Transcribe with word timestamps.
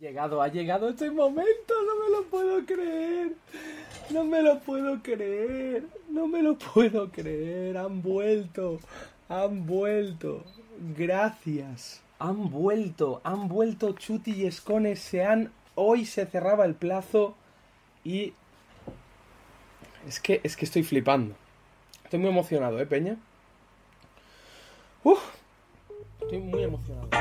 Llegado, 0.00 0.40
ha 0.40 0.46
llegado 0.46 0.90
este 0.90 1.10
momento, 1.10 1.74
no 1.84 2.04
me 2.04 2.16
lo 2.16 2.24
puedo 2.26 2.64
creer. 2.64 3.32
No 4.10 4.24
me 4.24 4.42
lo 4.42 4.60
puedo 4.60 5.02
creer. 5.02 5.84
No 6.08 6.28
me 6.28 6.40
lo 6.40 6.56
puedo 6.56 7.10
creer. 7.10 7.76
Han 7.76 8.00
vuelto. 8.00 8.78
Han 9.28 9.66
vuelto. 9.66 10.44
Gracias. 10.96 12.00
Han 12.20 12.48
vuelto. 12.48 13.20
Han 13.24 13.48
vuelto 13.48 13.92
Chuti 13.92 14.30
y 14.30 14.46
Escones. 14.46 15.00
Se 15.00 15.24
han. 15.24 15.50
Hoy 15.74 16.06
se 16.06 16.26
cerraba 16.26 16.64
el 16.64 16.74
plazo. 16.74 17.34
Y. 18.04 18.34
Es 20.06 20.20
que, 20.20 20.40
es 20.44 20.56
que 20.56 20.64
estoy 20.64 20.84
flipando. 20.84 21.34
Estoy 22.04 22.20
muy 22.20 22.30
emocionado, 22.30 22.78
¿eh, 22.80 22.86
Peña? 22.86 23.16
Uf. 25.02 25.18
Estoy 26.20 26.38
muy 26.38 26.62
emocionado. 26.62 27.17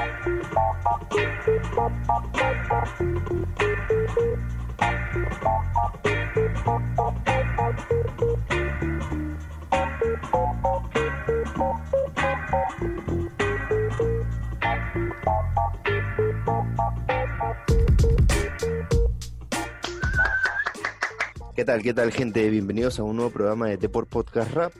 ¿Qué 21.55 21.65
tal, 21.65 21.81
qué 21.81 21.93
tal, 21.93 22.11
gente? 22.11 22.49
Bienvenidos 22.49 22.99
a 22.99 23.03
un 23.03 23.15
nuevo 23.15 23.31
programa 23.31 23.67
de 23.67 23.77
Deport 23.77 24.07
Podcast 24.07 24.51
Rap. 24.53 24.73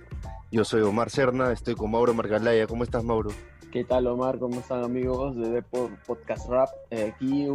Yo 0.51 0.63
soy 0.63 0.81
Omar 0.81 1.09
Serna, 1.09 1.51
estoy 1.51 1.75
con 1.75 1.91
Mauro 1.91 2.13
Margalaya. 2.13 2.67
¿Cómo 2.67 2.83
estás, 2.83 3.03
Mauro? 3.03 3.31
¿Qué 3.71 3.83
tal 3.83 4.07
Omar? 4.07 4.39
¿Cómo 4.39 4.59
están 4.59 4.83
amigos 4.83 5.35
de 5.35 5.49
Deport 5.49 5.93
Podcast 6.05 6.47
Rap? 6.49 6.69
Eh, 6.89 7.11
aquí, 7.13 7.47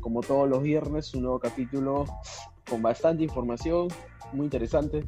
como 0.00 0.20
todos 0.20 0.48
los 0.48 0.62
viernes, 0.62 1.14
un 1.14 1.22
nuevo 1.22 1.38
capítulo 1.38 2.04
con 2.68 2.82
bastante 2.82 3.22
información, 3.22 3.88
muy 4.32 4.44
interesante. 4.44 5.04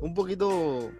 Un 0.00 0.12
poquito 0.12 0.90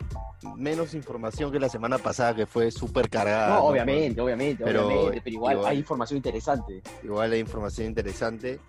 menos 0.57 0.95
información 0.95 1.51
que 1.53 1.59
la 1.59 1.69
semana 1.69 1.99
pasada, 1.99 2.35
que 2.35 2.47
fue 2.47 2.71
súper 2.71 3.11
cargada. 3.11 3.49
No, 3.49 3.55
¿no? 3.57 3.65
obviamente, 3.67 4.21
obviamente, 4.21 4.65
Pero 4.65 4.87
obviamente, 4.87 5.21
pero 5.25 5.35
igual, 5.35 5.57
igual- 5.57 5.71
hay 5.73 5.79
información 5.79 6.17
interesante. 6.19 6.83
Igual 7.03 7.33
hay 7.33 7.41
información 7.41 7.89
interesante. 7.89 8.61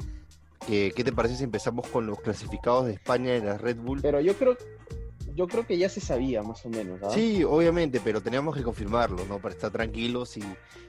¿Qué, 0.66 0.92
qué 0.96 1.04
te 1.04 1.14
parece 1.14 1.36
si 1.38 1.44
empezamos 1.46 1.88
con 1.88 2.08
los 2.08 2.20
clasificados 2.20 2.88
de 2.88 2.94
España 2.94 3.32
de 3.34 3.42
la 3.42 3.58
Red 3.58 3.78
Bull? 3.78 4.02
Pero 4.02 4.20
yo 4.20 4.34
creo, 4.36 4.58
yo 5.38 5.48
creo 5.48 5.66
que 5.68 5.78
ya 5.78 5.88
se 5.88 6.02
sabía 6.02 6.42
más 6.42 6.66
o 6.66 6.70
menos, 6.70 7.00
¿ah? 7.04 7.12
Sí, 7.12 7.44
obviamente, 7.44 8.02
pero 8.04 8.22
teníamos 8.22 8.56
que 8.58 8.64
confirmarlo, 8.64 9.24
¿no? 9.26 9.38
Para 9.38 9.54
estar 9.54 9.72
tranquilos 9.72 10.36
y, 10.36 10.44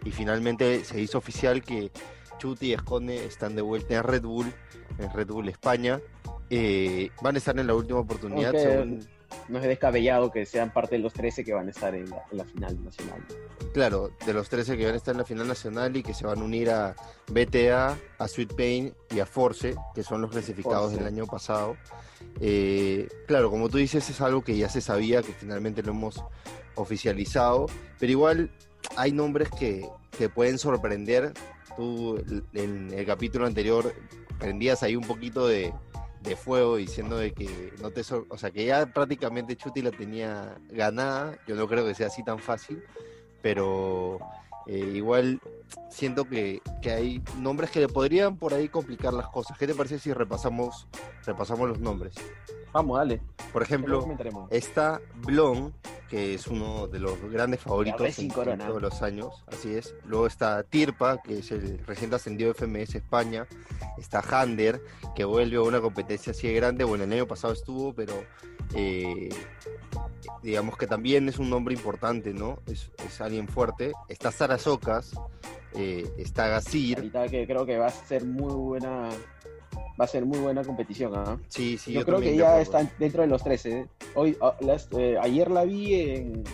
y 0.04 0.10
finalmente 0.10 0.84
se 0.84 1.00
hizo 1.00 1.18
oficial 1.18 1.62
que 1.62 1.92
Chuti 2.38 2.69
y 2.69 2.72
Escone 2.72 3.24
están 3.26 3.54
de 3.54 3.60
vuelta 3.62 3.94
en 3.94 4.02
Red 4.04 4.22
Bull, 4.22 4.50
en 4.98 5.12
Red 5.12 5.26
Bull 5.28 5.48
España. 5.50 6.00
Eh, 6.48 7.10
van 7.20 7.34
a 7.34 7.38
estar 7.38 7.58
en 7.58 7.66
la 7.66 7.74
última 7.74 7.98
oportunidad, 8.00 8.52
según- 8.52 9.06
No 9.48 9.59
es 9.59 9.65
descabellado 9.65 10.31
que 10.31 10.47
sean 10.47 10.73
parte 10.73 10.97
de 10.97 11.03
los 11.03 11.12
13 11.12 11.45
que 11.45 11.53
van 11.53 11.69
a 11.69 11.71
estar 11.71 11.95
en 11.95 12.09
la, 12.11 12.23
en 12.31 12.39
la 12.39 12.45
final 12.45 12.84
nacional. 12.84 13.25
claro, 13.73 14.11
de 14.27 14.33
los 14.33 14.48
13 14.48 14.77
que 14.77 14.84
van 14.84 14.95
a 14.95 14.97
estar 14.97 15.15
en 15.15 15.19
la 15.19 15.25
final 15.25 15.48
nacional 15.48 15.97
y 15.97 16.03
que 16.03 16.15
se 16.15 16.27
van 16.27 16.39
a 16.39 16.45
unir 16.45 16.71
a 16.71 16.95
BTA, 17.29 17.99
a 18.19 18.29
Sweet 18.29 18.55
Pain 18.55 18.95
y 19.11 19.21
a 19.21 19.27
Force, 19.27 19.75
que 19.95 20.03
son 20.03 20.21
los 20.23 20.31
clasificados 20.31 20.93
Force. 20.93 20.99
del 20.99 21.06
año 21.06 21.27
pasado. 21.27 21.77
Eh, 22.41 23.09
claro, 23.27 23.51
como 23.51 23.69
tú 23.69 23.79
dices, 23.79 24.09
es 24.09 24.21
algo 24.21 24.43
que 24.43 24.56
ya 24.56 24.69
se 24.69 24.81
sabía, 24.81 25.23
que 25.23 25.33
finalmente 25.33 25.83
lo 25.83 25.93
hemos 25.93 26.23
oficializado, 26.75 27.67
pero 27.99 28.12
igual 28.12 28.51
hay 28.97 29.12
nombres 29.12 29.49
que 29.51 29.89
te 30.17 30.29
pueden 30.29 30.59
sorprender. 30.59 31.33
Tú 31.77 32.19
en 32.55 32.93
el 32.93 33.06
capítulo 33.06 33.47
anterior 33.47 33.95
prendías 34.39 34.83
ahí 34.83 34.97
un 34.97 35.05
poquito 35.05 35.47
de, 35.47 35.73
de 36.20 36.36
fuego 36.36 36.77
diciendo 36.77 37.16
de 37.16 37.33
que 37.33 37.72
no 37.80 37.91
te 37.91 38.02
o 38.28 38.38
sea 38.38 38.50
que 38.50 38.64
ya 38.64 38.86
prácticamente 38.86 39.56
Chuti 39.56 39.83
la 39.83 39.91
tenía 39.91 40.58
ganada. 40.70 41.38
Yo 41.47 41.54
no 41.54 41.69
creo 41.69 41.87
que 41.87 41.94
sea 41.94 42.09
así 42.09 42.25
tan 42.25 42.38
fácil, 42.38 42.82
pero 43.43 44.19
eh, 44.66 44.93
igual 44.94 45.41
siento 45.91 46.25
que, 46.25 46.60
que 46.82 46.91
hay 46.91 47.22
nombres 47.38 47.70
que 47.70 47.81
le 47.81 47.88
podrían 47.88 48.37
por 48.37 48.54
ahí 48.54 48.69
complicar 48.69 49.12
las 49.12 49.28
cosas. 49.28 49.56
¿Qué 49.59 49.66
te 49.66 49.75
parece 49.75 49.98
si 49.98 50.12
repasamos 50.12 50.88
repasamos 51.25 51.69
los 51.69 51.81
nombres? 51.81 52.15
Vamos, 52.72 52.98
dale. 52.98 53.20
Por 53.53 53.62
ejemplo. 53.62 54.06
Está 54.50 55.00
Blon, 55.26 55.72
que 56.08 56.34
es 56.34 56.46
uno 56.46 56.86
de 56.86 56.98
los 56.98 57.20
grandes 57.30 57.60
favoritos 57.60 58.19
en, 58.19 58.28
todos 58.28 58.82
los 58.82 59.02
años, 59.02 59.44
así 59.46 59.74
es. 59.74 59.94
Luego 60.04 60.26
está 60.26 60.62
Tirpa, 60.62 61.20
que 61.22 61.38
es 61.38 61.50
el 61.50 61.78
recién 61.86 62.12
ascendido 62.14 62.54
FMS 62.54 62.94
España. 62.94 63.46
Está 63.98 64.20
Hander, 64.20 64.80
que 65.14 65.24
vuelve 65.24 65.56
a 65.56 65.62
una 65.62 65.80
competencia 65.80 66.32
así 66.32 66.48
de 66.48 66.54
grande. 66.54 66.84
Bueno, 66.84 67.04
el 67.04 67.12
año 67.12 67.26
pasado 67.26 67.52
estuvo, 67.52 67.94
pero 67.94 68.14
eh, 68.74 69.28
digamos 70.42 70.76
que 70.76 70.86
también 70.86 71.28
es 71.28 71.38
un 71.38 71.50
nombre 71.50 71.74
importante, 71.74 72.32
¿no? 72.32 72.62
Es, 72.66 72.90
es 73.06 73.20
alguien 73.20 73.48
fuerte. 73.48 73.92
Está 74.08 74.32
Sara 74.32 74.58
Socas, 74.58 75.12
eh, 75.75 76.10
está. 76.16 76.56
Ahorita 76.56 77.28
que 77.28 77.46
creo 77.46 77.66
que 77.66 77.78
va 77.78 77.86
a 77.86 77.90
ser 77.90 78.25
muy 78.25 78.52
buena, 78.54 79.10
va 79.98 80.04
a 80.04 80.09
ser 80.09 80.25
muy 80.25 80.38
buena 80.38 80.62
competición, 80.64 81.12
¿ah? 81.16 81.38
Sí, 81.48 81.76
sí, 81.78 81.92
yo, 81.92 82.04
creo 82.04 82.16
también 82.16 82.34
que 82.34 82.38
ya 82.41 82.60
están 82.60 82.91
dentro 82.98 83.22
de 83.22 83.28
los 83.28 83.42
13. 83.42 83.70
¿eh? 83.78 83.86
Hoy, 84.14 84.36
ah, 84.41 84.56
las- 84.60 84.88
eh, 84.92 85.16
ayer 85.20 85.50
la 85.50 85.64
vi 85.64 85.94
en, 85.94 86.44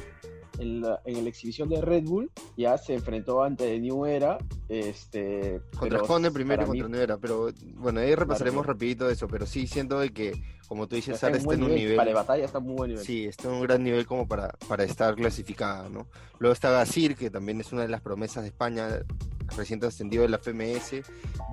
en, 0.59 0.81
la, 0.81 1.01
en 1.05 1.23
la 1.25 1.29
exhibición 1.29 1.69
de 1.69 1.81
Red 1.81 2.05
Bull, 2.05 2.31
ya 2.57 2.79
se 2.79 2.95
enfrentó 2.95 3.43
ante 3.43 3.79
New 3.81 4.07
Era. 4.07 4.39
Este, 4.69 5.61
Contra 5.79 6.03
Honda 6.03 6.31
primero 6.31 6.63
y 6.63 6.65
para 6.65 6.73
mí 6.73 6.81
contra 6.81 6.97
Nuera, 6.99 7.19
pero 7.19 7.51
bueno, 7.75 8.01
ahí 8.01 8.15
repasaremos 8.15 8.65
rapidito 8.65 9.11
eso, 9.11 9.29
pero 9.29 9.45
sí 9.47 9.67
siento 9.67 10.01
de 10.01 10.11
que, 10.11 10.33
como 10.67 10.89
tú 10.89 10.97
dices, 10.97 11.19
Sara 11.19 11.37
está 11.37 11.53
en 11.55 11.63
un 11.63 11.69
nivel, 11.69 11.83
nivel, 11.83 11.97
Para 11.97 12.11
la 12.13 12.17
batalla 12.17 12.45
está 12.47 12.61
muy 12.61 12.75
buen 12.75 12.91
nivel. 12.91 13.05
sí, 13.05 13.27
está 13.27 13.49
en 13.49 13.55
un 13.55 13.63
gran 13.63 13.85
nivel 13.85 14.07
como 14.07 14.27
para, 14.27 14.49
para 14.67 14.85
estar 14.85 15.15
clasificada, 15.17 15.89
¿no? 15.91 16.07
Luego 16.39 16.55
está 16.55 16.71
Gazir, 16.71 17.15
que 17.15 17.31
también 17.31 17.61
es 17.61 17.73
una 17.73 17.83
de 17.83 17.89
las 17.89 18.01
promesas 18.01 18.43
de 18.43 18.49
España, 18.49 18.89
recién 19.57 19.85
ascendido 19.85 20.23
de 20.23 20.31
la 20.31 20.39
FMS, 20.39 21.03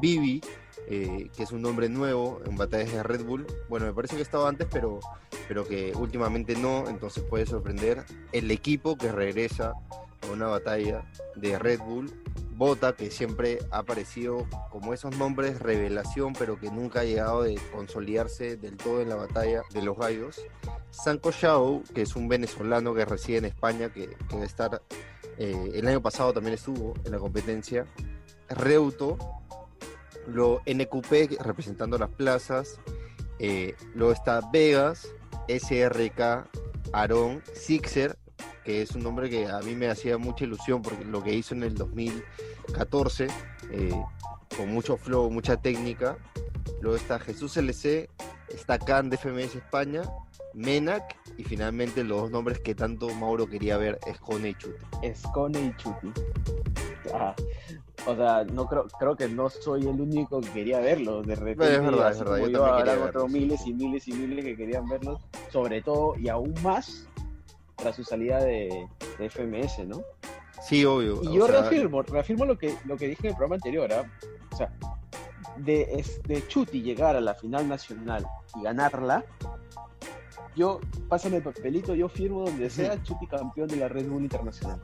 Vivi, 0.02 0.42
eh, 0.88 1.30
que 1.36 1.44
es 1.44 1.52
un 1.52 1.62
nombre 1.62 1.90
nuevo 1.90 2.42
en 2.46 2.56
batallas 2.56 2.92
de 2.92 3.04
Red 3.04 3.24
Bull, 3.24 3.46
bueno, 3.70 3.86
me 3.86 3.94
parece 3.94 4.16
que 4.16 4.22
estaba 4.22 4.50
antes, 4.50 4.68
pero, 4.72 5.00
pero 5.48 5.68
que 5.68 5.94
últimamente 5.96 6.56
no, 6.56 6.88
entonces 6.90 7.24
puede 7.24 7.46
sorprender 7.46 8.06
el 8.32 8.52
equipo 8.52 8.98
que 8.98 9.12
regresa 9.12 9.74
a 10.22 10.32
una 10.32 10.48
batalla 10.48 11.04
de 11.36 11.58
Red 11.58 11.80
Bull, 11.80 12.12
Bota, 12.62 12.94
que 12.94 13.10
siempre 13.10 13.58
ha 13.72 13.80
aparecido 13.80 14.46
como 14.70 14.94
esos 14.94 15.18
nombres 15.18 15.60
revelación, 15.60 16.34
pero 16.34 16.60
que 16.60 16.70
nunca 16.70 17.00
ha 17.00 17.04
llegado 17.04 17.42
de 17.42 17.60
consolidarse 17.72 18.56
del 18.56 18.78
todo 18.78 19.02
en 19.02 19.10
la 19.10 19.16
batalla 19.16 19.64
de 19.74 19.82
los 19.82 19.98
gallos. 19.98 20.40
Sanko 20.92 21.32
Shao, 21.32 21.82
que 21.96 22.04
es 22.04 22.16
un 22.16 22.28
venezolano 22.28 22.94
que 22.94 23.06
reside 23.06 23.38
en 23.38 23.46
España, 23.46 23.92
que, 23.92 24.16
que 24.30 24.36
a 24.36 24.44
estar, 24.44 24.82
eh, 25.40 25.72
el 25.74 25.88
año 25.88 26.04
pasado 26.04 26.34
también 26.34 26.54
estuvo 26.54 26.94
en 27.04 27.12
la 27.12 27.18
competencia. 27.18 27.88
Reuto, 28.48 29.18
luego 30.28 30.62
NQP 30.66 31.42
representando 31.42 31.98
las 31.98 32.10
plazas, 32.10 32.80
eh, 33.40 33.76
luego 33.96 34.14
está 34.14 34.42
Vegas, 34.52 35.08
SRK, 35.48 36.48
Aarón, 36.94 37.42
Sixer, 37.54 38.18
que 38.64 38.82
es 38.82 38.92
un 38.92 39.04
nombre 39.04 39.30
que 39.30 39.48
a 39.48 39.60
mí 39.60 39.76
me 39.76 39.90
hacía 39.90 40.18
mucha 40.18 40.46
ilusión 40.46 40.82
porque 40.82 41.06
lo 41.06 41.24
que 41.24 41.34
hizo 41.34 41.56
en 41.56 41.64
el 41.64 41.76
2014, 41.76 43.28
eh, 43.72 44.04
con 44.56 44.70
mucho 44.70 44.98
flow, 44.98 45.30
mucha 45.32 45.58
técnica. 45.58 46.18
Luego 46.82 46.98
está 46.98 47.20
Jesús 47.20 47.58
LC, 47.58 48.10
está 48.50 48.78
Khan 48.78 49.10
de 49.10 49.18
FMS 49.18 49.56
España, 49.56 50.04
Menac 50.54 51.16
y 51.38 51.44
finalmente 51.44 52.04
los 52.04 52.22
dos 52.22 52.32
nombres 52.32 52.60
que 52.60 52.76
tanto 52.76 53.10
Mauro 53.10 53.48
quería 53.48 53.78
ver, 53.78 54.00
Escone 54.06 54.50
y 54.50 54.56
Chute. 54.56 54.78
Escone 55.02 55.60
y 55.60 55.76
Chuti. 55.78 56.12
Ah, 57.14 57.36
o 58.06 58.16
sea, 58.16 58.44
no 58.46 58.68
creo, 58.68 58.88
creo 59.00 59.16
que 59.16 59.28
no 59.28 59.50
soy 59.50 59.82
el 59.82 60.00
único 60.00 60.42
que 60.42 60.50
quería 60.50 60.80
verlos. 60.80 61.26
De 61.26 61.36
repente, 61.36 61.76
es 61.76 61.84
verdad, 61.84 62.12
es 62.12 62.20
verdad, 62.20 62.48
yo 62.48 62.66
habrá 62.66 63.06
otros 63.06 63.30
miles 63.30 63.66
y 63.66 63.74
miles 63.74 64.08
y 64.08 64.14
miles 64.14 64.44
que 64.44 64.56
querían 64.56 64.88
verlos, 64.88 65.22
sobre 65.52 65.82
todo 65.82 66.16
y 66.18 66.30
aún 66.30 66.54
más 66.64 67.08
tras 67.76 67.96
su 67.96 68.04
salida 68.04 68.44
de, 68.44 68.88
de 69.18 69.30
FMS, 69.30 69.86
¿no? 69.88 70.02
Sí, 70.62 70.86
obvio. 70.86 71.22
Y 71.24 71.34
yo 71.36 71.48
sea, 71.48 71.62
reafirmo, 71.62 72.02
reafirmo 72.04 72.46
lo 72.46 72.58
que, 72.58 72.76
lo 72.86 72.98
que 72.98 73.08
dije 73.08 73.28
en 73.28 73.30
el 73.30 73.36
programa 73.36 73.56
anterior, 73.56 73.92
¿ah? 73.92 74.04
O 74.52 74.56
sea, 74.56 74.72
de, 75.58 76.04
de 76.26 76.48
Chuti 76.48 76.82
llegar 76.82 77.16
a 77.16 77.22
la 77.22 77.34
final 77.34 77.68
nacional 77.68 78.26
y 78.56 78.64
ganarla, 78.64 79.24
yo, 80.56 80.80
pásame 81.08 81.38
el 81.38 81.44
papelito, 81.44 81.96
yo 81.96 82.10
firmo 82.10 82.46
donde 82.46 82.70
sea 82.70 83.02
Chuti 83.02 83.26
campeón 83.28 83.68
de 83.68 83.78
la 83.78 83.88
Red 83.88 84.08
Bull 84.08 84.24
Internacional. 84.24 84.80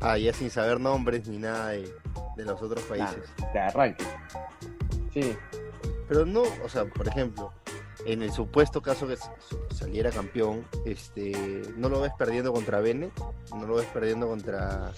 Ah, 0.00 0.16
ya 0.18 0.32
sin 0.32 0.50
saber 0.50 0.78
nombres 0.80 1.26
ni 1.28 1.38
nada 1.38 1.68
de, 1.70 1.92
de 2.36 2.44
los 2.44 2.60
otros 2.62 2.82
países. 2.84 3.18
de 3.52 3.58
arranque. 3.58 4.04
Sí, 5.12 5.36
Pero 6.08 6.24
no, 6.24 6.42
o 6.64 6.68
sea, 6.68 6.84
por 6.84 7.08
ejemplo, 7.08 7.52
en 8.06 8.22
el 8.22 8.30
supuesto 8.32 8.80
caso 8.80 9.06
que 9.08 9.16
saliera 9.74 10.10
campeón, 10.10 10.64
este, 10.84 11.62
¿no 11.76 11.88
lo 11.88 12.00
ves 12.00 12.12
perdiendo 12.18 12.52
contra 12.52 12.80
Bennett? 12.80 13.12
¿No 13.54 13.66
lo 13.66 13.74
ves 13.76 13.86
perdiendo 13.92 14.28
contra 14.28 14.92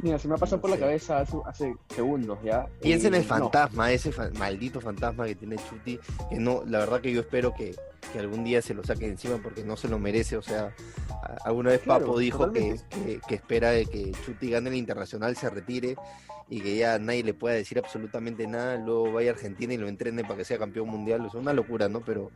Mira, 0.00 0.18
se 0.18 0.26
me 0.26 0.34
ha 0.34 0.38
pasado 0.38 0.60
por 0.60 0.70
la 0.70 0.78
cabeza 0.78 1.18
hace, 1.20 1.36
hace 1.46 1.76
segundos 1.94 2.38
ya. 2.42 2.66
Piensa 2.80 3.06
en 3.06 3.14
Eh, 3.14 3.18
el 3.18 3.22
no. 3.22 3.28
fantasma, 3.28 3.92
ese 3.92 4.10
fa- 4.10 4.30
maldito 4.36 4.80
fantasma 4.80 5.26
que 5.26 5.36
tiene 5.36 5.56
Chuti, 5.56 6.00
que 6.28 6.36
no, 6.40 6.62
la 6.66 6.78
verdad 6.80 7.00
que 7.00 7.12
yo 7.12 7.20
espero 7.20 7.54
que, 7.54 7.76
que 8.12 8.18
algún 8.18 8.44
día 8.44 8.60
se 8.62 8.74
lo 8.74 8.82
saque 8.84 9.06
encima 9.06 9.38
porque 9.42 9.64
no 9.64 9.76
se 9.76 9.88
lo 9.88 9.98
merece, 9.98 10.36
o 10.36 10.42
sea, 10.42 10.74
alguna 11.44 11.70
vez 11.70 11.80
Claro, 11.82 12.06
Papo 12.06 12.18
dijo 12.18 12.52
que, 12.52 12.76
que- 12.90 13.20
que 13.26 13.34
espera 13.34 13.70
de 13.70 13.86
que 13.86 14.12
Chuti 14.24 14.50
gane 14.50 14.70
el 14.70 14.76
internacional, 14.76 15.36
se 15.36 15.48
retire 15.50 15.96
y 16.50 16.60
que 16.60 16.76
ya 16.76 16.98
nadie 16.98 17.22
le 17.24 17.32
pueda 17.32 17.54
decir 17.54 17.78
absolutamente 17.78 18.46
nada, 18.46 18.76
luego 18.76 19.12
vaya 19.12 19.30
a 19.30 19.34
Argentina 19.34 19.72
y 19.72 19.78
lo 19.78 19.88
entrene 19.88 20.22
para 20.22 20.36
que 20.36 20.44
sea 20.44 20.58
campeón 20.58 20.88
mundial, 20.88 21.24
es 21.26 21.34
una 21.34 21.52
locura, 21.54 21.88
¿no? 21.88 22.00
Pero, 22.00 22.30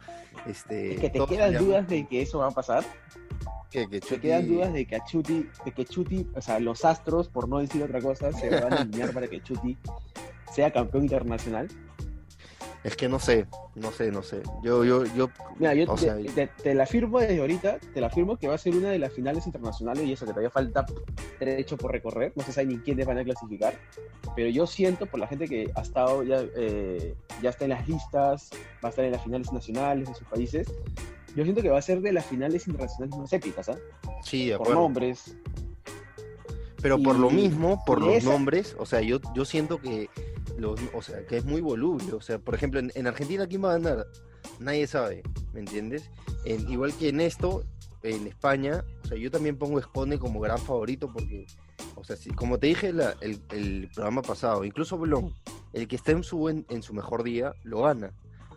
este... 0.47 0.95
Es 0.95 1.01
que 1.01 1.11
te 1.11 1.27
quedan 1.27 1.53
ya- 1.53 1.59
dudas 1.59 1.89
de 1.89 2.07
que 2.07 2.23
eso 2.23 2.39
va 2.39 2.47
a 2.49 2.51
pasar. 2.53 2.85
que, 3.71 3.87
que 3.89 4.01
Te 4.01 4.19
quedan 4.21 4.49
dudas 4.49 4.73
de 4.73 4.87
que 4.87 4.97
a 4.97 5.05
Chuti, 5.05 5.47
de 5.65 5.73
que 5.73 5.85
Chuti, 5.85 6.27
o 6.35 6.41
sea, 6.41 6.59
los 6.61 6.85
astros, 6.87 7.29
por 7.29 7.49
no 7.49 7.59
decir 7.59 7.83
otra 7.83 8.01
cosa, 8.01 8.33
se 8.33 8.49
van 8.49 8.73
a 8.73 8.77
alinear 8.83 9.13
para 9.13 9.29
que 9.29 9.43
Chuti 9.43 9.77
sea 10.55 10.73
campeón 10.73 11.03
internacional. 11.05 11.69
Es 12.87 12.95
que 12.95 13.09
no 13.09 13.19
sé, 13.19 13.47
no 13.75 13.91
sé, 13.91 14.13
no 14.13 14.23
sé. 14.23 14.41
Yo, 14.63 14.85
yo, 14.85 15.05
yo... 15.07 15.29
Mira, 15.59 15.75
yo 15.75 15.91
O 15.91 15.97
te, 15.97 16.03
sea, 16.03 16.17
te- 16.35 16.47
te 16.47 16.73
la 16.73 16.87
firmo 16.87 17.19
desde 17.19 17.41
ahorita, 17.41 17.79
te 17.81 18.01
la 18.01 18.09
firmo 18.11 18.37
que 18.37 18.47
va 18.47 18.55
a 18.55 18.59
ser 18.59 18.77
una 18.77 18.91
de 18.91 19.01
las 19.01 19.13
finales 19.13 19.45
internacionales 19.45 20.05
y 20.05 20.13
eso 20.13 20.25
que 20.25 20.31
todavía 20.31 20.51
falta 20.51 20.87
trecho 21.41 21.77
por 21.77 21.91
recorrer, 21.91 22.33
no 22.37 22.45
se 22.45 22.53
sabe 22.53 22.69
ni 22.69 22.79
quiénes 22.79 23.05
van 23.05 23.19
a 23.19 23.25
clasificar, 23.25 23.75
pero 24.37 24.49
yo 24.51 24.69
siento 24.69 25.07
por 25.07 25.19
la 25.19 25.27
gente 25.27 25.49
que 25.49 25.69
ha 25.75 25.81
estado 25.81 26.23
ya, 26.23 26.45
eh, 26.57 27.17
ya 27.43 27.51
está 27.51 27.65
en 27.65 27.71
las 27.71 27.89
listas, 27.89 28.51
va 28.85 28.89
a 28.89 28.91
estar 28.91 29.05
en 29.05 29.11
las 29.11 29.23
finales 29.25 29.53
nacionales 29.53 30.07
de 30.09 30.15
sus 30.15 30.29
países, 30.29 30.73
yo 31.35 31.43
siento 31.43 31.63
que 31.63 31.71
va 31.71 31.79
a 31.79 31.83
ser 31.83 32.01
de 32.01 32.13
las 32.13 32.25
finales 32.27 32.69
internacionales 32.69 33.19
más 33.19 33.33
épicas, 33.33 33.69
¿ah? 33.69 33.79
Sí, 34.23 34.47
de 34.47 34.57
Por 34.59 34.67
acuerdo. 34.69 34.83
nombres, 34.83 35.37
Pero 36.95 37.03
por 37.03 37.19
lo 37.19 37.31
mismo, 37.31 37.83
por 37.87 38.01
los 38.01 38.15
esa- 38.17 38.31
nombres, 38.31 38.77
o 38.79 38.87
sea, 38.87 39.01
yo, 39.01 39.19
yo 39.35 39.45
siento 39.45 39.81
que 39.81 40.09
los, 40.59 40.79
o 40.95 41.03
sea, 41.03 41.27
que 41.27 41.37
es 41.37 41.45
muy 41.45 41.61
voluble. 41.61 42.13
O 42.13 42.21
sea, 42.21 42.39
por 42.39 42.55
ejemplo, 42.55 42.81
en, 42.81 42.91
en 42.95 43.07
Argentina, 43.07 43.47
¿quién 43.47 43.65
va 43.65 43.71
a 43.75 43.79
ganar? 43.79 44.07
Nadie 44.61 44.87
sabe, 44.87 45.23
¿me 45.53 45.61
entiendes? 45.61 46.11
En- 46.45 46.69
igual 46.71 46.93
que 46.95 47.09
en 47.09 47.21
esto, 47.21 47.65
en 48.03 48.27
España, 48.27 48.85
o 49.05 49.09
sea, 49.09 49.19
yo 49.19 49.31
también 49.31 49.57
pongo 49.59 49.79
Escone 49.79 50.19
como 50.19 50.39
gran 50.41 50.59
favorito 50.59 51.13
porque, 51.13 51.47
o 51.97 52.05
sea, 52.05 52.17
si- 52.17 52.31
como 52.31 52.59
te 52.59 52.69
dije 52.69 52.93
la- 52.93 53.15
el, 53.21 53.41
el 53.51 53.89
programa 53.95 54.23
pasado, 54.23 54.65
incluso 54.65 54.97
Blon, 54.97 55.35
el 55.73 55.89
que 55.89 55.97
está 55.97 56.13
en 56.13 56.23
su, 56.23 56.39
buen- 56.39 56.65
en 56.69 56.83
su 56.83 56.95
mejor 56.95 57.23
día, 57.25 57.53
lo 57.65 57.83
gana. 57.83 58.13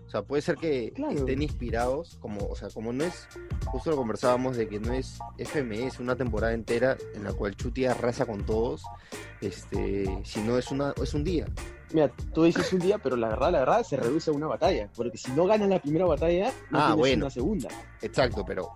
O 0.09 0.11
sea, 0.11 0.23
puede 0.23 0.41
ser 0.41 0.55
que 0.55 0.91
Claro. 0.95 1.13
estén 1.13 1.43
inspirados, 1.43 2.17
como, 2.19 2.47
o 2.47 2.55
sea, 2.55 2.69
como 2.69 2.91
no 2.91 3.03
es, 3.03 3.27
justo 3.67 3.91
lo 3.91 3.95
conversábamos 3.95 4.57
de 4.57 4.67
que 4.67 4.79
no 4.79 4.91
es 4.91 5.19
FMS 5.37 5.99
una 5.99 6.15
temporada 6.15 6.51
entera 6.53 6.97
en 7.13 7.23
la 7.25 7.31
cual 7.33 7.55
Chuti 7.55 7.85
arrasa 7.85 8.25
con 8.25 8.43
todos, 8.43 8.81
este, 9.39 10.05
sino 10.25 10.57
es 10.57 10.71
una, 10.71 10.95
es 10.99 11.13
un 11.13 11.23
día. 11.23 11.45
mira, 11.93 12.11
tú 12.33 12.43
dices 12.45 12.73
un 12.73 12.79
día, 12.79 12.97
pero 12.97 13.15
la 13.17 13.29
verdad, 13.29 13.51
la 13.51 13.59
verdad, 13.59 13.83
se 13.83 13.97
reduce 13.97 14.31
a 14.31 14.33
una 14.33 14.47
batalla, 14.47 14.89
porque 14.95 15.15
si 15.15 15.31
no 15.33 15.45
ganas 15.45 15.69
la 15.69 15.79
primera 15.79 16.05
batalla, 16.07 16.51
no 16.71 16.79
Ah, 16.79 16.85
tienes 16.87 16.95
bueno. 16.97 17.25
una 17.25 17.29
segunda. 17.29 17.69
Exacto, 18.01 18.43
pero 18.43 18.67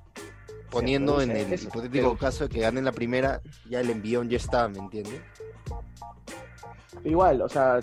poniendo 0.70 1.20
en 1.20 1.32
el 1.32 1.52
eso, 1.52 1.68
hipotético 1.68 2.10
pero- 2.10 2.18
caso 2.18 2.44
de 2.48 2.50
que 2.54 2.60
ganen 2.62 2.86
la 2.86 2.92
primera, 2.92 3.42
ya 3.68 3.80
el 3.80 3.90
envión 3.90 4.30
ya 4.30 4.38
está, 4.38 4.68
¿me 4.68 4.78
entiendes? 4.78 5.20
Igual, 7.04 7.42
o 7.42 7.50
sea, 7.50 7.80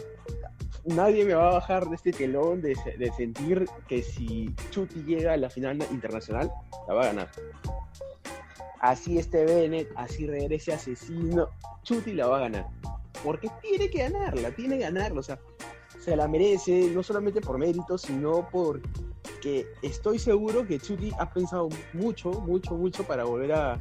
nadie 0.85 1.25
me 1.25 1.35
va 1.35 1.51
a 1.51 1.53
bajar 1.55 1.89
de 1.89 1.97
este 1.97 2.13
telón 2.13 2.61
de, 2.63 2.77
de 2.99 3.13
sentir 3.13 3.67
que 3.89 4.03
si 4.03 4.55
Chuti 4.71 5.03
llega 5.03 5.35
a 5.35 5.37
la 5.37 5.51
final 5.51 5.79
internacional, 5.91 6.51
la 6.89 6.95
va 6.95 7.03
a 7.03 7.07
ganar. 7.07 7.31
Así 8.81 9.19
esté 9.19 9.45
Bennett, 9.45 9.91
así 9.97 10.27
regrese 10.27 10.73
asesino, 10.73 11.49
Chuti 11.83 12.13
la 12.13 12.27
va 12.27 12.39
a 12.39 12.41
ganar. 12.41 12.67
Porque 13.23 13.51
tiene 13.61 13.91
que 13.91 13.99
ganarla, 14.09 14.51
tiene 14.53 14.79
que 14.79 14.85
ganarla, 14.85 15.21
o 15.21 15.23
sea, 15.23 15.39
se 15.99 16.17
la 16.17 16.27
merece, 16.27 16.91
no 16.95 17.03
solamente 17.03 17.43
por 17.43 17.59
mérito, 17.59 17.99
sino 17.99 18.49
porque 18.51 19.67
estoy 19.83 20.19
seguro 20.19 20.67
que 20.67 20.79
Chuti 20.79 21.13
ha 21.19 21.31
pensado 21.31 21.69
mucho, 21.93 22.31
mucho, 22.31 22.75
mucho 22.75 23.05
para 23.05 23.25
volver 23.25 23.53
a, 23.53 23.81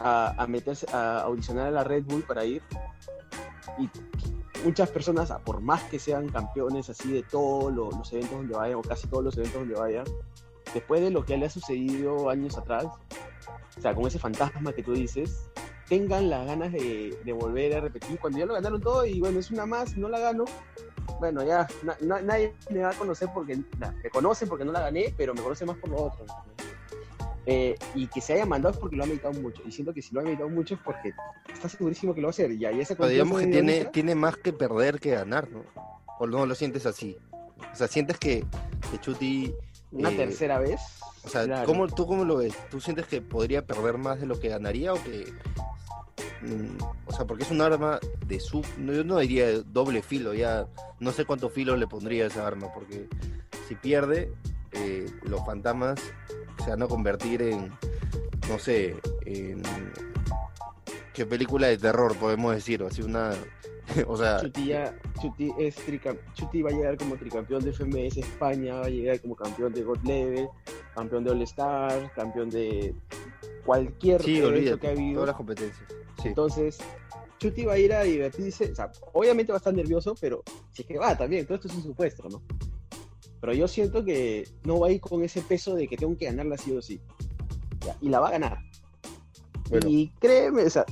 a, 0.00 0.34
a 0.36 0.46
a 0.92 1.20
audicionar 1.22 1.68
a 1.68 1.70
la 1.70 1.84
Red 1.84 2.04
Bull 2.04 2.22
para 2.22 2.44
ir. 2.44 2.62
Y 3.78 3.88
muchas 4.64 4.90
personas, 4.90 5.32
por 5.44 5.60
más 5.60 5.82
que 5.84 5.98
sean 5.98 6.28
campeones 6.28 6.88
así 6.90 7.12
de 7.12 7.22
todos 7.22 7.72
lo- 7.72 7.90
los 7.90 8.12
eventos 8.12 8.38
donde 8.38 8.54
vayan, 8.56 8.78
o 8.78 8.82
casi 8.82 9.06
todos 9.08 9.24
los 9.24 9.36
eventos 9.36 9.60
donde 9.60 9.74
vayan, 9.74 10.04
después 10.74 11.00
de 11.00 11.10
lo 11.10 11.24
que 11.24 11.36
le 11.36 11.46
ha 11.46 11.50
sucedido 11.50 12.28
años 12.30 12.56
atrás, 12.58 12.84
o 13.76 13.80
sea, 13.80 13.94
con 13.94 14.06
ese 14.06 14.18
fantasma 14.18 14.72
que 14.72 14.82
tú 14.82 14.92
dices, 14.92 15.48
tengan 15.88 16.28
las 16.28 16.46
ganas 16.46 16.72
de, 16.72 17.16
volver 17.38 17.74
a 17.76 17.80
repetir. 17.80 18.18
Cuando 18.18 18.38
ya 18.38 18.46
lo 18.46 18.54
ganaron 18.54 18.80
todo 18.80 19.06
y 19.06 19.20
bueno, 19.20 19.38
es 19.38 19.50
una 19.50 19.64
más, 19.66 19.96
no 19.96 20.08
la 20.08 20.18
gano, 20.18 20.44
bueno, 21.20 21.42
ya 21.44 21.66
na- 21.82 21.96
na- 22.00 22.20
nadie 22.20 22.54
me 22.70 22.80
va 22.80 22.90
a 22.90 22.94
conocer 22.94 23.28
porque, 23.32 23.58
na- 23.78 23.94
me 24.02 24.10
conoce 24.10 24.46
porque 24.46 24.64
no 24.64 24.72
la 24.72 24.80
gané, 24.80 25.14
pero 25.16 25.32
me 25.34 25.40
conoce 25.42 25.64
más 25.64 25.76
por 25.78 25.90
lo 25.90 26.04
otro. 26.04 26.24
Eh, 27.50 27.78
y 27.94 28.08
que 28.08 28.20
se 28.20 28.34
haya 28.34 28.44
mandado 28.44 28.74
es 28.74 28.78
porque 28.78 28.94
lo 28.94 29.04
ha 29.04 29.06
meditado 29.06 29.32
mucho. 29.40 29.62
Y 29.66 29.72
siento 29.72 29.94
que 29.94 30.02
si 30.02 30.14
lo 30.14 30.20
ha 30.20 30.22
meditado 30.22 30.50
mucho 30.50 30.74
es 30.74 30.80
porque 30.84 31.14
está 31.50 31.66
segurísimo 31.66 32.14
que 32.14 32.20
lo 32.20 32.26
va 32.26 32.28
a 32.28 32.32
hacer. 32.32 32.52
Y 32.52 32.66
esa 32.66 32.94
Pero 32.94 33.08
digamos 33.08 33.40
que 33.40 33.46
tiene, 33.46 33.84
tiene 33.86 34.14
más 34.14 34.36
que 34.36 34.52
perder 34.52 35.00
que 35.00 35.12
ganar, 35.12 35.48
¿no? 35.50 35.62
O 36.18 36.26
no 36.26 36.44
lo 36.44 36.54
sientes 36.54 36.84
así. 36.84 37.16
O 37.72 37.74
sea, 37.74 37.88
sientes 37.88 38.18
que, 38.18 38.44
que 38.90 38.98
Chuti, 39.00 39.54
una 39.92 40.10
eh, 40.10 40.16
tercera 40.16 40.58
vez. 40.58 40.78
o 41.24 41.28
sea, 41.30 41.46
claro. 41.46 41.64
¿cómo, 41.64 41.88
¿tú 41.88 42.06
cómo 42.06 42.22
lo 42.22 42.36
ves? 42.36 42.52
¿Tú 42.70 42.82
sientes 42.82 43.06
que 43.06 43.22
podría 43.22 43.64
perder 43.64 43.96
más 43.96 44.20
de 44.20 44.26
lo 44.26 44.38
que 44.38 44.50
ganaría 44.50 44.92
o 44.92 45.02
que... 45.02 45.32
mm, 46.42 46.82
o 47.06 47.12
sea, 47.14 47.24
porque 47.24 47.44
es 47.44 47.50
un 47.50 47.62
arma 47.62 47.98
de 48.26 48.42
no, 48.76 48.92
yo 48.92 49.04
no 49.04 49.18
diría 49.20 49.62
doble 49.62 50.02
filo, 50.02 50.34
ya 50.34 50.68
no 51.00 51.12
sé 51.12 51.24
cuánto 51.24 51.48
filo 51.48 51.78
le 51.78 51.86
pondría 51.86 52.24
a 52.24 52.26
esa 52.26 52.46
arma, 52.46 52.70
porque 52.74 53.08
si 53.68 53.74
pierde, 53.74 54.30
eh, 54.72 55.06
los 55.22 55.44
fantasmas 55.46 55.98
se 56.64 56.70
van 56.70 56.82
a 56.82 56.86
convertir 56.86 57.42
en, 57.42 57.70
no 58.48 58.58
sé, 58.58 58.96
en... 59.24 59.62
¿Qué 61.14 61.26
película 61.26 61.66
de 61.66 61.78
terror 61.78 62.16
podemos 62.16 62.54
decir? 62.54 62.82
O 62.82 62.86
así 62.86 63.02
una... 63.02 63.32
o 64.06 64.16
sea, 64.16 64.40
Chuti, 64.40 64.66
ya- 64.66 64.94
Chuti 65.20 65.50
es 65.58 65.76
tricam- 65.86 66.18
Chuti 66.34 66.62
va 66.62 66.70
a 66.70 66.72
llegar 66.74 66.96
como 66.98 67.16
tricampeón 67.16 67.64
de 67.64 67.72
FMS 67.72 68.18
España, 68.18 68.74
va 68.74 68.86
a 68.86 68.90
llegar 68.90 69.20
como 69.20 69.34
campeón 69.34 69.72
de 69.72 69.82
God 69.82 69.98
Level, 70.04 70.48
campeón 70.94 71.24
de 71.24 71.30
All 71.30 71.42
Star, 71.42 72.12
campeón 72.14 72.50
de 72.50 72.94
cualquier 73.64 74.22
sí, 74.22 74.36
evento 74.38 74.48
olvídate, 74.54 74.78
que 74.80 74.86
ha 74.88 74.90
habido. 74.90 75.14
todas 75.14 75.26
las 75.28 75.36
competencias. 75.36 75.88
Sí. 76.22 76.28
Entonces, 76.28 76.78
Chuti 77.38 77.64
va 77.64 77.74
a 77.74 77.78
ir 77.78 77.92
a 77.94 78.02
divertirse, 78.02 78.72
o 78.72 78.74
sea, 78.74 78.90
obviamente 79.14 79.52
va 79.52 79.56
a 79.56 79.60
estar 79.60 79.72
nervioso, 79.74 80.14
pero 80.20 80.42
si 80.72 80.82
es 80.82 80.88
que 80.88 80.98
va 80.98 81.16
también, 81.16 81.46
todo 81.46 81.54
esto 81.56 81.68
es 81.68 81.74
un 81.74 81.82
supuesto, 81.82 82.28
¿no? 82.28 82.42
Pero 83.40 83.52
yo 83.54 83.68
siento 83.68 84.04
que 84.04 84.48
no 84.64 84.80
va 84.80 84.88
a 84.88 84.92
ir 84.92 85.00
con 85.00 85.22
ese 85.22 85.42
peso 85.42 85.74
de 85.74 85.86
que 85.86 85.96
tengo 85.96 86.16
que 86.16 86.26
ganarla 86.26 86.58
sí 86.58 86.72
o 86.72 86.82
sí. 86.82 87.00
Ya, 87.86 87.96
y 88.00 88.08
la 88.08 88.20
va 88.20 88.28
a 88.28 88.32
ganar. 88.32 88.58
Bueno. 89.70 89.88
Y 89.88 90.08
créeme, 90.18 90.62
o 90.64 90.70
sea, 90.70 90.84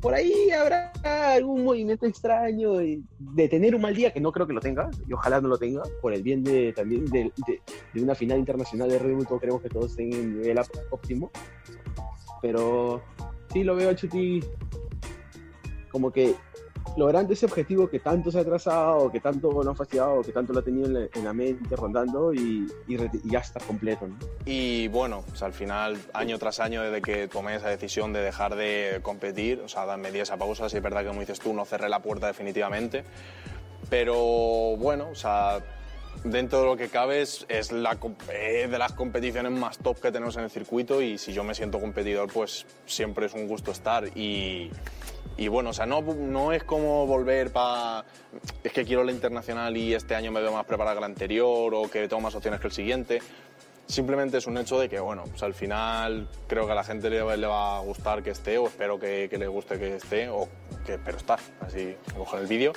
por 0.00 0.14
ahí 0.14 0.50
habrá 0.50 0.92
algún 1.34 1.64
movimiento 1.64 2.06
extraño 2.06 2.74
de, 2.74 3.02
tener 3.48 3.74
un 3.74 3.82
mal 3.82 3.94
día, 3.94 4.12
que 4.12 4.20
no 4.20 4.32
creo 4.32 4.46
que 4.46 4.52
lo 4.52 4.60
tenga, 4.60 4.90
y 5.06 5.12
ojalá 5.12 5.40
no 5.40 5.48
lo 5.48 5.58
tenga, 5.58 5.82
por 6.00 6.14
el 6.14 6.22
bien 6.22 6.42
de 6.42 6.72
también 6.72 7.04
de, 7.06 7.30
de- 7.46 7.60
de 7.92 8.02
una 8.02 8.14
final 8.14 8.38
internacional 8.38 8.88
de 8.88 8.98
Red 8.98 9.14
Bull, 9.14 9.26
todos 9.26 9.40
queremos 9.40 9.62
que 9.62 9.68
todos 9.68 9.90
estén 9.90 10.12
en 10.12 10.40
nivel 10.40 10.58
óptimo. 10.90 11.30
Pero 12.40 13.02
sí 13.52 13.62
lo 13.62 13.76
veo 13.76 13.90
a 13.90 13.94
Chuti 13.94 14.40
como 15.90 16.10
que 16.10 16.34
logrando 16.96 17.32
ese 17.32 17.46
objetivo 17.46 17.88
que 17.88 18.00
tanto 18.00 18.30
se 18.30 18.40
ha 18.40 18.44
trazado, 18.44 19.10
que 19.10 19.20
tanto 19.20 19.50
lo 19.50 19.70
ha 19.70 19.74
fastidiado, 19.74 20.22
que 20.22 20.32
tanto 20.32 20.52
lo 20.52 20.60
ha 20.60 20.62
tenido 20.62 20.86
en 20.86 20.94
la, 20.94 21.00
en 21.14 21.24
la 21.24 21.32
mente 21.32 21.76
rondando 21.76 22.32
y, 22.32 22.66
y 22.88 22.94
y 22.94 23.30
ya 23.30 23.38
está 23.40 23.60
completo. 23.60 24.06
¿no? 24.06 24.16
Y 24.44 24.88
bueno, 24.88 25.24
al 25.40 25.52
final, 25.52 25.98
año 26.12 26.38
tras 26.38 26.60
año, 26.60 26.82
desde 26.82 27.02
que 27.02 27.28
tomé 27.28 27.56
esa 27.56 27.68
decisión 27.68 28.12
de 28.12 28.20
dejar 28.20 28.56
de 28.56 29.00
competir, 29.02 29.60
o 29.60 29.68
sea, 29.68 29.96
me 29.96 30.12
di 30.12 30.20
esa 30.20 30.36
pausa, 30.36 30.68
si 30.68 30.76
es 30.76 30.82
verdad 30.82 31.02
que 31.02 31.08
como 31.08 31.20
dices 31.20 31.40
tú, 31.40 31.52
no 31.52 31.64
cerré 31.64 31.88
la 31.88 32.00
puerta 32.00 32.26
definitivamente, 32.26 33.04
pero 33.88 34.76
bueno, 34.76 35.08
o 35.10 35.14
sea, 35.14 35.60
dentro 36.24 36.60
de 36.60 36.66
lo 36.66 36.76
que 36.76 36.88
cabe 36.88 37.22
es, 37.22 37.46
es 37.48 37.72
la, 37.72 37.98
eh, 38.32 38.68
de 38.70 38.78
las 38.78 38.92
competiciones 38.92 39.52
más 39.52 39.78
top 39.78 40.00
que 40.00 40.12
tenemos 40.12 40.36
en 40.36 40.44
el 40.44 40.50
circuito 40.50 41.02
y 41.02 41.18
si 41.18 41.32
yo 41.32 41.44
me 41.44 41.54
siento 41.54 41.80
competidor, 41.80 42.32
pues 42.32 42.66
siempre 42.86 43.26
es 43.26 43.34
un 43.34 43.46
gusto 43.46 43.70
estar 43.70 44.06
y... 44.16 44.70
Y 45.36 45.48
bueno, 45.48 45.70
o 45.70 45.72
sea, 45.72 45.86
no, 45.86 46.02
no 46.02 46.52
es 46.52 46.64
como 46.64 47.06
volver 47.06 47.50
para... 47.50 48.04
Es 48.62 48.72
que 48.72 48.84
quiero 48.84 49.04
la 49.04 49.12
internacional 49.12 49.74
y 49.74 49.94
este 49.94 50.14
año 50.14 50.30
me 50.30 50.40
veo 50.42 50.52
más 50.52 50.66
preparado 50.66 50.96
que 50.96 50.98
el 50.98 51.10
anterior 51.10 51.72
o 51.74 51.90
que 51.90 52.08
tengo 52.08 52.20
más 52.20 52.34
opciones 52.34 52.60
que 52.60 52.66
el 52.66 52.72
siguiente. 52.74 53.22
Simplemente 53.86 54.36
es 54.36 54.46
un 54.46 54.58
hecho 54.58 54.78
de 54.78 54.90
que, 54.90 55.00
bueno, 55.00 55.24
pues 55.30 55.42
al 55.42 55.54
final 55.54 56.28
creo 56.46 56.66
que 56.66 56.72
a 56.72 56.74
la 56.74 56.84
gente 56.84 57.08
le, 57.08 57.36
le 57.38 57.46
va 57.46 57.78
a 57.78 57.80
gustar 57.80 58.22
que 58.22 58.30
esté 58.30 58.58
o 58.58 58.66
espero 58.66 58.98
que, 58.98 59.28
que 59.30 59.38
le 59.38 59.46
guste 59.46 59.78
que 59.78 59.96
esté 59.96 60.28
o 60.28 60.46
que 60.84 60.94
espero 60.94 61.16
estar, 61.16 61.38
así 61.60 61.96
cojo 62.14 62.36
el 62.36 62.46
vídeo. 62.46 62.72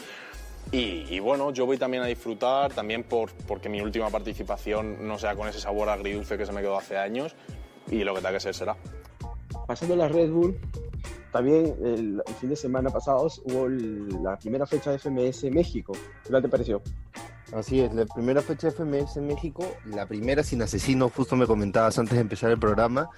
Y, 0.71 1.05
y 1.09 1.19
bueno, 1.19 1.51
yo 1.51 1.65
voy 1.67 1.77
también 1.77 2.01
a 2.03 2.07
disfrutar, 2.07 2.73
también 2.73 3.03
por, 3.03 3.31
porque 3.47 3.69
mi 3.69 3.81
última 3.81 4.09
participación 4.09 5.07
no 5.07 5.19
sea 5.19 5.35
con 5.35 5.47
ese 5.47 5.59
sabor 5.59 5.89
agridulce 5.89 6.37
que 6.37 6.45
se 6.45 6.51
me 6.51 6.61
quedó 6.61 6.77
hace 6.77 6.97
años 6.97 7.35
y 7.91 8.03
lo 8.03 8.13
que 8.13 8.21
tenga 8.21 8.33
que 8.33 8.39
ser 8.39 8.55
será. 8.55 8.75
Pasando 9.67 9.93
a 9.93 9.97
la 9.97 10.07
Red 10.07 10.31
Bull, 10.31 10.57
también 11.31 11.75
el, 11.83 12.23
el 12.25 12.33
fin 12.39 12.49
de 12.49 12.55
semana 12.55 12.89
pasado 12.89 13.27
hubo 13.45 13.65
el- 13.67 14.23
la 14.23 14.37
primera 14.39 14.65
fecha 14.65 14.89
de 14.91 14.97
FMS 14.97 15.51
México. 15.51 15.93
¿Qué 16.27 16.41
te 16.41 16.49
pareció? 16.49 16.81
Así 17.53 17.79
es, 17.81 17.93
la 17.93 18.05
primera 18.07 18.41
fecha 18.41 18.67
de 18.67 18.73
FMS 18.73 19.17
en 19.17 19.27
México, 19.27 19.63
la 19.85 20.07
primera 20.07 20.41
sin 20.41 20.63
asesino, 20.63 21.09
justo 21.09 21.35
me 21.35 21.45
comentabas 21.45 21.99
antes 21.99 22.15
de 22.15 22.21
empezar 22.21 22.49
el 22.49 22.57
programa. 22.57 23.09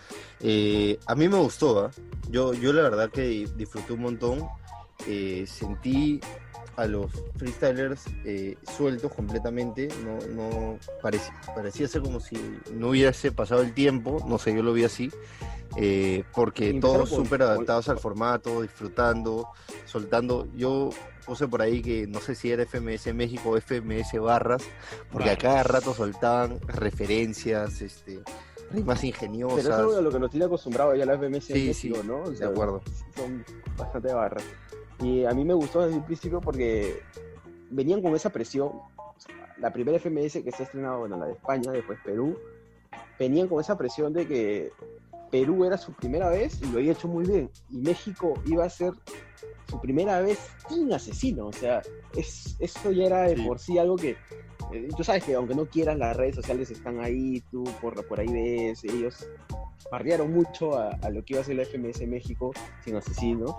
Eh, 0.42 1.00
a 1.06 1.16
mí 1.16 1.30
me 1.30 1.38
gustó, 1.38 1.86
¿ah? 1.86 1.92
yo, 2.30 2.54
yo 2.54 2.74
la 2.74 2.82
verdad 2.82 3.10
que 3.10 3.48
disfruté 3.56 3.94
un 3.94 4.02
montón. 4.02 4.46
Eh, 5.08 5.46
sentí 5.48 6.20
a 6.78 6.86
los 6.88 7.12
freestylers 7.38 8.04
eh, 8.26 8.58
sueltos 8.76 9.14
completamente, 9.14 9.88
no, 10.04 10.18
no 10.34 10.78
parecía, 11.02 11.34
parecía 11.56 11.88
ser 11.88 12.02
como 12.02 12.20
si 12.20 12.36
no 12.74 12.90
hubiese 12.90 13.32
pasado 13.32 13.62
el 13.62 13.74
tiempo, 13.74 14.24
no 14.28 14.38
sé, 14.38 14.54
yo 14.56 14.62
lo 14.64 14.74
vi 14.74 14.84
así. 14.84 15.10
eh, 15.78 16.24
porque 16.34 16.74
todos 16.80 17.10
súper 17.10 17.42
adaptados 17.42 17.90
al 17.90 17.98
formato, 18.00 18.62
disfrutando, 18.62 19.50
soltando. 19.86 20.48
Yo 20.56 20.90
puse 21.26 21.48
por 21.48 21.62
ahí 21.62 21.82
que 21.82 22.08
no 22.08 22.20
sé 22.22 22.36
si 22.36 22.52
era 22.52 22.64
FMS 22.66 23.14
México 23.14 23.50
o 23.50 23.58
FMS 23.60 24.20
Barras, 24.22 24.64
porque 25.12 25.32
a 25.32 25.38
cada 25.38 25.64
rato 25.64 25.94
soltaban 25.94 26.60
referencias, 26.68 27.82
este, 27.82 28.22
rimas 28.72 29.00
Pero 29.00 29.08
ingeniosas. 29.08 29.66
eso 29.66 29.98
es 29.98 30.04
lo 30.04 30.12
que 30.12 30.20
nos 30.20 30.30
tiene 30.32 30.46
acostumbrado 30.46 30.96
ya 30.96 31.06
la 31.06 31.18
FMS 31.18 31.46
Sí, 31.46 31.54
México, 31.54 31.98
sí, 32.02 32.08
¿no? 32.08 32.22
O 32.24 32.30
de 32.32 32.46
acuerdo. 32.46 32.82
Son 33.16 33.44
bastante 33.78 34.14
barras. 34.14 34.44
Y 35.02 35.26
a 35.26 35.32
mí 35.32 35.44
me 35.44 35.54
gustó 35.54 35.82
desde 35.86 35.98
el 35.98 36.04
principio 36.06 36.42
porque 36.42 37.02
venían 37.70 38.02
con 38.02 38.16
esa 38.16 38.30
presión. 38.30 38.68
O 38.98 39.16
sea, 39.18 39.36
La 39.60 39.72
primera 39.72 40.00
FMS 40.00 40.44
que 40.44 40.52
se 40.52 40.64
ha 40.64 40.66
estrenado, 40.66 41.00
bueno, 41.00 41.18
la 41.18 41.26
de 41.26 41.34
España, 41.34 41.72
después 41.72 42.00
Perú, 42.04 42.38
venían 43.20 43.48
con 43.48 43.60
esa 43.60 43.78
presión 43.78 44.14
de 44.14 44.28
que 44.28 44.72
Perú 45.32 45.66
era 45.66 45.78
su 45.78 45.94
primera 45.94 46.30
vez 46.30 46.62
y 46.62 46.66
lo 46.72 46.80
había 46.80 46.92
hecho 46.94 47.08
muy 47.08 47.26
bien. 47.26 47.50
Y 47.70 47.78
México 47.80 48.34
iba 48.46 48.64
a 48.66 48.70
ser 48.70 48.94
su 49.70 49.80
primera 49.82 50.22
vez 50.22 50.40
sin 50.70 50.92
asesino. 50.94 51.48
O 51.48 51.54
sea, 51.54 51.82
es, 52.16 52.56
eso 52.60 52.92
ya 52.92 53.06
era 53.06 53.22
de 53.24 53.36
Sí. 53.36 53.44
por 53.46 53.60
sí 53.60 53.78
algo 53.78 53.96
que. 53.98 54.12
eh, 54.72 54.88
tú 54.96 55.04
sabes 55.04 55.24
que 55.24 55.34
aunque 55.36 55.56
no 55.56 55.66
quieras, 55.66 55.98
las 55.98 56.16
redes 56.16 56.36
sociales 56.36 56.72
están 56.72 57.00
ahí, 57.02 57.42
tú 57.52 57.64
por, 57.82 58.06
por 58.08 58.20
ahí 58.20 58.28
ves, 58.32 58.84
ellos 58.84 59.28
barriaron 59.92 60.32
mucho 60.34 60.78
a, 60.78 60.90
a 61.02 61.10
lo 61.10 61.24
que 61.24 61.34
iba 61.34 61.42
a 61.42 61.46
ser 61.46 61.56
la 61.56 61.64
FMS 61.66 62.08
México 62.08 62.52
sin 62.84 62.96
asesino. 62.96 63.58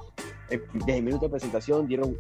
Eh, 0.50 0.61
Desde 0.75 0.97
el 0.99 1.03
minuto 1.03 1.25
de 1.26 1.31
presentación 1.31 1.87
dieron, 1.88 2.17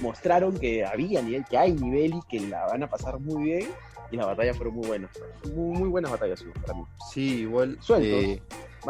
mostraron 0.00 0.56
que 0.58 0.84
había 0.84 1.20
nivel, 1.22 1.44
que 1.44 1.58
hay 1.58 1.72
nivel 1.72 2.14
y 2.14 2.20
que 2.28 2.40
la 2.48 2.66
van 2.66 2.82
a 2.82 2.88
pasar 2.88 3.18
muy 3.20 3.44
bien. 3.44 3.68
Y 4.10 4.16
las 4.16 4.26
batallas 4.26 4.56
fueron 4.56 4.74
muy 4.76 4.86
buenas. 4.86 5.10
Muy, 5.52 5.78
muy 5.78 5.88
buenas 5.88 6.12
batallas 6.12 6.44
para 6.64 6.74
mí. 6.78 6.84
Sí, 7.12 7.40
igual. 7.40 7.76
Sueltos. 7.80 8.08
eh, 8.24 8.42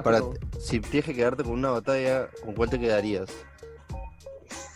para, 0.04 0.20
si 0.60 0.78
tienes 0.80 1.06
que 1.06 1.14
quedarte 1.14 1.42
con 1.42 1.52
una 1.52 1.70
batalla, 1.70 2.28
¿con 2.44 2.54
cuál 2.54 2.68
te 2.68 2.78
quedarías? 2.78 3.30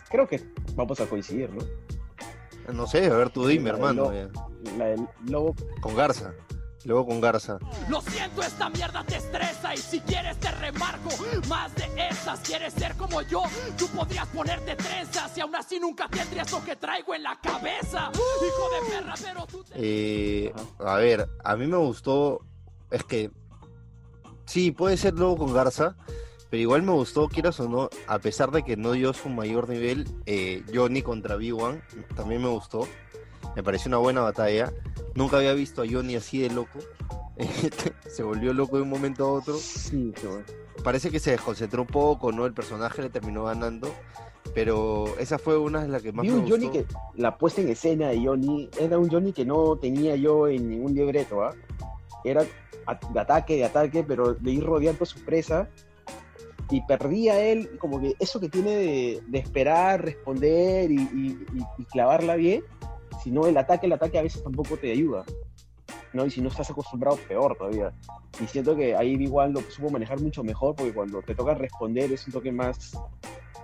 Creo 0.09 0.27
que 0.27 0.41
vamos 0.75 0.99
a 0.99 1.05
coincidir, 1.05 1.49
¿no? 1.51 2.73
No 2.73 2.87
sé, 2.87 3.05
a 3.05 3.15
ver, 3.15 3.29
tú 3.29 3.45
dime, 3.45 3.71
La 3.71 3.77
del 3.77 3.85
hermano. 3.87 4.03
Lobo. 4.11 4.77
La 4.77 4.85
del 4.85 5.07
Lobo 5.27 5.55
Con 5.81 5.95
Garza. 5.95 6.33
Luego 6.85 7.05
con 7.05 7.21
Garza. 7.21 7.59
Lo 7.89 8.01
siento, 8.01 8.41
esta 8.41 8.69
mierda 8.69 9.03
te 9.03 9.17
estresa 9.17 9.73
y 9.73 9.77
si 9.77 9.99
quieres 10.01 10.37
te 10.39 10.51
remarco 10.51 11.09
más 11.47 11.73
de 11.75 11.87
esas. 12.09 12.39
¿Quieres 12.39 12.73
ser 12.73 12.95
como 12.95 13.21
yo? 13.21 13.43
Tú 13.77 13.87
podrías 13.87 14.27
ponerte 14.27 14.75
trenzas 14.75 15.37
y 15.37 15.41
aún 15.41 15.55
así 15.55 15.79
nunca 15.79 16.07
tendrías 16.07 16.51
lo 16.51 16.63
que 16.63 16.75
traigo 16.75 17.13
en 17.13 17.23
la 17.23 17.39
cabeza. 17.39 18.11
Hijo 18.13 18.69
de 18.69 18.91
perra, 18.91 19.13
pero 19.21 19.45
tú 19.45 19.63
te... 19.63 19.73
Eh, 19.75 20.53
a 20.79 20.95
ver, 20.95 21.29
a 21.43 21.55
mí 21.55 21.67
me 21.67 21.77
gustó. 21.77 22.41
Es 22.89 23.03
que. 23.03 23.31
Sí, 24.45 24.71
puede 24.71 24.97
ser 24.97 25.13
luego 25.13 25.37
con 25.37 25.53
Garza. 25.53 25.95
Pero 26.49 26.63
igual 26.63 26.81
me 26.81 26.91
gustó, 26.91 27.29
quieras 27.29 27.61
o 27.61 27.69
no, 27.69 27.89
a 28.07 28.19
pesar 28.19 28.51
de 28.51 28.63
que 28.63 28.75
no 28.75 28.91
dio 28.91 29.13
su 29.13 29.29
mayor 29.29 29.69
nivel, 29.69 30.05
eh, 30.25 30.63
Johnny 30.73 31.01
contra 31.01 31.37
B1 31.37 31.81
también 32.13 32.41
me 32.41 32.49
gustó. 32.49 32.89
Me 33.55 33.63
pareció 33.63 33.89
una 33.89 33.97
buena 33.97 34.21
batalla. 34.21 34.71
Nunca 35.15 35.37
había 35.37 35.53
visto 35.53 35.81
a 35.81 35.85
Johnny 35.89 36.15
así 36.15 36.39
de 36.41 36.49
loco. 36.49 36.79
Se 38.09 38.23
volvió 38.23 38.53
loco 38.53 38.77
de 38.77 38.83
un 38.83 38.89
momento 38.89 39.25
a 39.25 39.31
otro. 39.33 39.57
Sí, 39.57 40.13
bueno. 40.23 40.43
Parece 40.83 41.11
que 41.11 41.19
se 41.19 41.31
desconcentró 41.31 41.81
un 41.81 41.87
poco, 41.87 42.31
¿no? 42.31 42.45
El 42.45 42.53
personaje 42.53 43.01
le 43.01 43.09
terminó 43.09 43.43
ganando. 43.45 43.89
Pero 44.53 45.05
esa 45.19 45.37
fue 45.37 45.57
una 45.57 45.81
de 45.83 45.87
las 45.87 46.01
que 46.01 46.11
más 46.11 46.25
me 46.25 46.33
un 46.33 46.49
Johnny 46.49 46.67
gustó. 46.67 46.85
que 46.87 47.21
la 47.21 47.37
puesta 47.37 47.61
en 47.61 47.69
escena 47.69 48.09
de 48.09 48.25
Johnny 48.25 48.69
era 48.79 48.97
un 48.97 49.09
Johnny 49.09 49.31
que 49.31 49.45
no 49.45 49.77
tenía 49.77 50.15
yo 50.15 50.47
en 50.47 50.69
ningún 50.69 50.93
libreto, 50.93 51.43
¿ah? 51.43 51.53
Era 52.25 52.43
de 52.43 53.19
ataque, 53.19 53.55
de 53.55 53.65
ataque, 53.65 54.03
pero 54.03 54.33
de 54.33 54.51
ir 54.51 54.63
rodeando 54.65 55.03
a 55.03 55.07
su 55.07 55.19
presa 55.23 55.69
y 56.69 56.81
perdía 56.81 57.39
él 57.39 57.77
como 57.79 58.01
que 58.01 58.13
eso 58.19 58.39
que 58.39 58.49
tiene 58.49 58.71
de, 58.71 59.23
de 59.27 59.37
esperar, 59.39 60.03
responder 60.03 60.91
y, 60.91 60.95
y- 60.95 61.45
y- 61.53 61.65
y 61.81 61.85
clavarla 61.85 62.35
bien, 62.35 62.63
si 63.23 63.31
no 63.31 63.47
el 63.47 63.57
ataque, 63.57 63.85
el 63.85 63.93
ataque 63.93 64.19
a 64.19 64.23
veces 64.23 64.43
tampoco 64.43 64.77
te 64.77 64.91
ayuda. 64.91 65.23
¿no? 66.13 66.25
Y 66.25 66.31
si 66.31 66.41
no 66.41 66.49
estás 66.49 66.69
acostumbrado, 66.69 67.17
peor 67.27 67.55
todavía. 67.55 67.93
Y 68.41 68.47
siento 68.47 68.75
que 68.75 68.95
ahí 68.95 69.13
igual 69.13 69.53
lo 69.53 69.61
supo 69.61 69.89
manejar 69.89 70.19
mucho 70.19 70.43
mejor, 70.43 70.75
porque 70.75 70.93
cuando 70.93 71.21
te 71.21 71.35
toca 71.35 71.53
responder 71.53 72.11
es 72.11 72.25
un 72.27 72.33
toque 72.33 72.51
más 72.51 72.97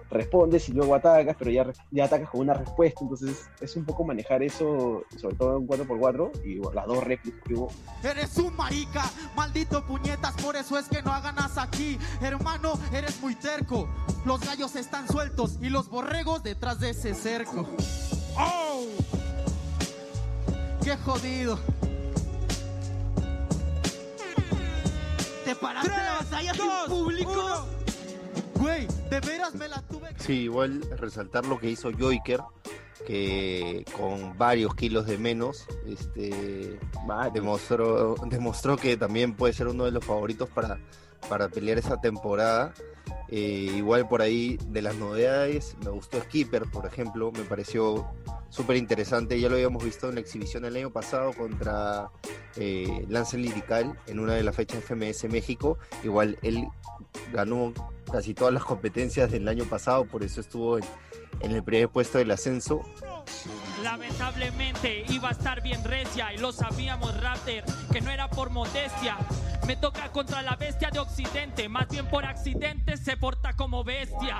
respondes 0.10 0.70
y 0.70 0.74
luego 0.74 0.96
atacas, 0.96 1.36
pero 1.38 1.52
ya, 1.52 1.66
ya 1.92 2.06
atacas 2.06 2.30
con 2.30 2.42
una 2.42 2.54
respuesta, 2.54 3.02
entonces 3.02 3.50
es 3.60 3.76
un 3.76 3.86
poco 3.86 4.06
manejar 4.06 4.42
eso, 4.42 5.04
sobre 5.18 5.36
todo 5.36 5.58
en 5.58 5.68
4x4, 5.68 6.46
y 6.46 6.60
bueno, 6.60 6.74
las 6.74 6.88
dos 6.88 7.04
réplicas 7.04 7.42
que 7.46 7.54
hubo. 7.56 7.70
Eres 8.04 8.38
un 8.38 8.56
marica, 8.56 9.04
maldito 9.36 9.86
puñetas, 9.86 10.34
por 10.42 10.56
eso 10.56 10.78
es 10.78 10.88
que 10.88 11.02
no 11.02 11.12
ganas 11.22 11.58
aquí. 11.58 11.98
Hermano, 12.22 12.74
eres 12.94 13.22
muy 13.22 13.36
terco. 13.36 13.90
Los 14.26 14.42
gallos 14.42 14.76
están 14.76 15.08
sueltos 15.08 15.58
y 15.62 15.70
los 15.70 15.90
borregos 15.90 16.44
detrás 16.44 16.80
de 16.80 16.92
ese 16.92 17.14
cerco. 17.14 17.68
¡Oh! 18.38 18.86
¡Qué 20.88 20.96
jodido! 20.96 21.60
¿Te 25.44 25.54
paraste 25.54 25.90
la 25.90 26.14
batalla 26.22 26.54
sin 26.54 26.64
público? 26.88 27.68
Güey, 28.56 28.88
de 29.10 29.20
veras 29.20 29.54
me 29.56 29.68
la 29.68 29.82
tuve 29.82 30.14
que... 30.14 30.24
Sí, 30.24 30.34
igual 30.44 30.82
resaltar 30.98 31.46
lo 31.46 31.60
que 31.60 31.70
hizo 31.70 31.92
Joiker, 31.92 32.40
que 33.06 33.84
con 33.98 34.38
varios 34.38 34.76
kilos 34.76 35.08
de 35.08 35.18
menos, 35.18 35.68
este 35.86 36.80
Vale. 37.06 37.32
demostró, 37.34 38.16
demostró 38.26 38.78
que 38.78 38.96
también 38.96 39.34
puede 39.34 39.52
ser 39.52 39.68
uno 39.68 39.84
de 39.84 39.92
los 39.92 40.06
favoritos 40.06 40.48
para, 40.48 40.80
para 41.28 41.50
pelear 41.50 41.78
esa 41.80 42.00
temporada. 42.00 42.74
Eh, 43.30 43.74
igual 43.76 44.08
por 44.08 44.22
ahí 44.22 44.58
de 44.68 44.82
las 44.82 44.96
novedades, 44.96 45.76
me 45.84 45.92
gustó 45.92 46.20
Skipper, 46.22 46.64
por 46.72 46.86
ejemplo, 46.86 47.32
me 47.32 47.44
pareció 47.44 48.08
súper 48.50 48.78
interesante. 48.78 49.40
Ya 49.40 49.50
lo 49.50 49.56
habíamos 49.56 49.84
visto 49.84 50.10
en 50.10 50.16
la 50.16 50.22
exhibición 50.22 50.66
el 50.66 50.76
año 50.76 50.92
pasado 50.92 51.34
contra 51.34 52.10
eh, 52.56 53.06
Lance 53.10 53.38
Lirical 53.38 53.98
en 54.08 54.20
una 54.20 54.34
de 54.34 54.44
las 54.44 54.56
fechas 54.56 54.84
FMS 54.84 55.26
México. 55.30 55.78
Igual 56.04 56.38
él 56.42 56.68
ganó 57.34 57.74
casi 58.12 58.34
todas 58.34 58.54
las 58.54 58.64
competencias 58.64 59.32
del 59.32 59.48
año 59.48 59.66
pasado, 59.66 60.06
por 60.06 60.24
eso 60.24 60.40
estuvo 60.42 60.78
en, 60.78 60.86
en 61.40 61.52
el 61.52 61.64
primer 61.64 61.90
puesto 61.90 62.18
del 62.18 62.32
ascenso. 62.32 62.82
Lamentablemente 63.84 65.06
iba 65.10 65.30
a 65.30 65.32
estar 65.32 65.62
bien 65.62 65.84
recia 65.84 66.34
y 66.34 66.38
lo 66.38 66.52
sabíamos 66.52 67.16
Raptor, 67.22 67.64
que 67.92 68.02
no 68.02 68.10
era 68.10 68.30
por 68.30 68.50
modestia. 68.50 69.18
Me 69.68 69.76
toca 69.76 70.12
contra 70.12 70.42
la 70.42 70.56
bestia 70.56 70.90
de 70.92 71.00
Occidente, 71.00 71.68
más 71.70 71.88
bien 71.90 72.06
por 72.08 72.26
accidente 72.26 72.98
se 72.98 73.18
porta 73.18 73.54
como 73.54 73.84
bestia. 73.84 74.40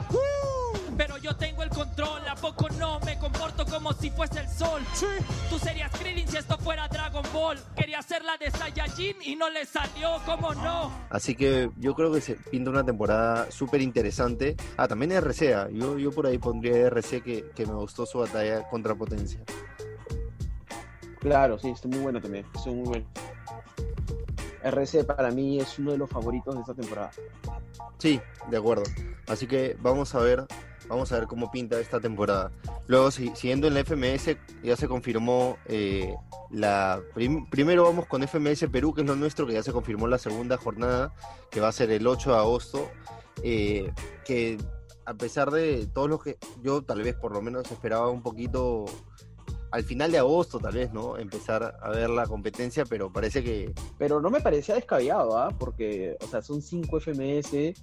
Pero 0.98 1.18
yo 1.18 1.36
tengo 1.36 1.64
el 1.64 1.70
control, 1.70 2.28
¿a 2.28 2.36
poco 2.36 2.68
no? 2.70 3.00
Me 3.02 3.18
comporto 3.20 3.66
como 3.66 3.94
si 3.94 4.10
fuese 4.10 4.40
el 4.40 4.50
sol. 4.50 4.82
Tú 5.50 5.60
serías 5.60 5.92
Krillin 5.92 6.28
si 6.28 6.38
esto 6.38 6.58
fuera 6.58 6.88
Dragon 6.88 7.24
Ball. 7.32 7.58
Quería 7.76 8.00
hacer 8.00 8.24
la 8.24 8.36
de 8.38 8.50
Saiyajin 8.50 9.18
y 9.22 9.36
no 9.36 9.50
le 9.50 9.66
salió, 9.66 10.20
¿cómo 10.26 10.54
no? 10.56 10.92
Así 11.10 11.36
que 11.36 11.70
yo 11.78 11.94
creo 11.94 12.12
que 12.12 12.22
se 12.22 12.36
pinta 12.36 12.72
una 12.72 12.84
temporada 12.84 13.52
súper 13.52 13.82
interesante. 13.82 14.56
Ah, 14.76 14.88
también 14.88 15.12
RCA. 15.12 15.70
Yo, 15.70 15.98
yo 16.00 16.12
por 16.12 16.26
ahí 16.26 16.38
pondría 16.38 16.88
RC 16.88 17.22
que, 17.22 17.50
que 17.56 17.66
me 17.66 17.74
gustó 17.74 18.06
su 18.06 18.20
batalla 18.20 18.68
contra 18.68 18.96
Potencia. 18.96 19.42
Claro, 21.20 21.60
sí, 21.60 21.70
está 21.70 21.88
muy 21.88 22.00
bueno 22.00 22.22
también, 22.22 22.46
está 22.56 22.70
muy 22.70 22.86
bueno. 22.86 23.06
RC 24.64 25.04
para 25.04 25.32
mí 25.32 25.60
es 25.60 25.78
uno 25.80 25.92
de 25.92 25.98
los 25.98 26.10
favoritos 26.10 26.56
de 26.56 26.62
esta 26.62 26.74
temporada. 26.74 27.12
Sí, 27.98 28.20
de 28.50 28.58
acuerdo. 28.58 28.84
Así 29.28 29.48
que 29.48 29.76
vamos 29.82 30.14
a 30.16 30.20
ver, 30.20 30.46
vamos 30.88 31.12
a 31.12 31.20
ver 31.20 31.28
cómo 31.28 31.52
pinta 31.52 31.80
esta 31.80 32.00
temporada. 32.00 32.52
Luego, 32.88 33.12
si- 33.12 33.36
siguiendo 33.36 33.68
en 33.68 33.74
la 33.74 33.82
FMS, 33.82 34.38
ya 34.64 34.76
se 34.76 34.88
confirmó 34.88 35.58
eh, 35.66 36.16
la 36.52 37.02
prim- 37.14 37.50
primero 37.50 37.84
vamos 37.84 38.06
con 38.08 38.24
FMS 38.24 38.68
Perú, 38.70 38.94
que 38.94 39.02
es 39.02 39.08
lo 39.08 39.16
nuestro, 39.16 39.46
que 39.48 39.54
ya 39.54 39.64
se 39.64 39.72
confirmó 39.74 40.08
la 40.08 40.18
segunda 40.18 40.58
jornada, 40.58 41.14
que 41.52 41.60
va 41.60 41.68
a 41.70 41.72
ser 41.72 41.92
el 41.92 42.06
8 42.08 42.32
de 42.32 42.38
agosto. 42.38 42.90
eh, 43.44 43.92
que 44.26 44.58
a 45.06 45.14
pesar 45.14 45.52
de 45.52 45.86
todos 45.94 46.10
los 46.10 46.22
que 46.24 46.38
yo 46.64 46.82
tal 46.82 47.04
vez 47.04 47.16
por 47.16 47.32
lo 47.34 47.42
menos 47.42 47.72
esperaba 47.72 48.10
un 48.10 48.22
poquito 48.24 48.86
al 49.72 49.84
final 49.84 50.12
de 50.12 50.18
agosto, 50.18 50.60
tal 50.60 50.74
vez, 50.74 50.92
¿no? 50.92 51.18
Empezar 51.18 51.78
a 51.82 51.90
ver 51.92 52.10
la 52.10 52.26
competencia, 52.26 52.84
pero 52.86 53.12
parece 53.14 53.44
que 53.44 53.74
Pero 54.00 54.20
no 54.22 54.30
me 54.30 54.42
parecía 54.42 54.76
descabellado, 54.76 55.38
¿ah? 55.38 55.50
Porque, 55.58 56.18
o 56.22 56.28
sea, 56.28 56.42
son 56.42 56.62
5 56.62 56.98
FMS 57.00 57.74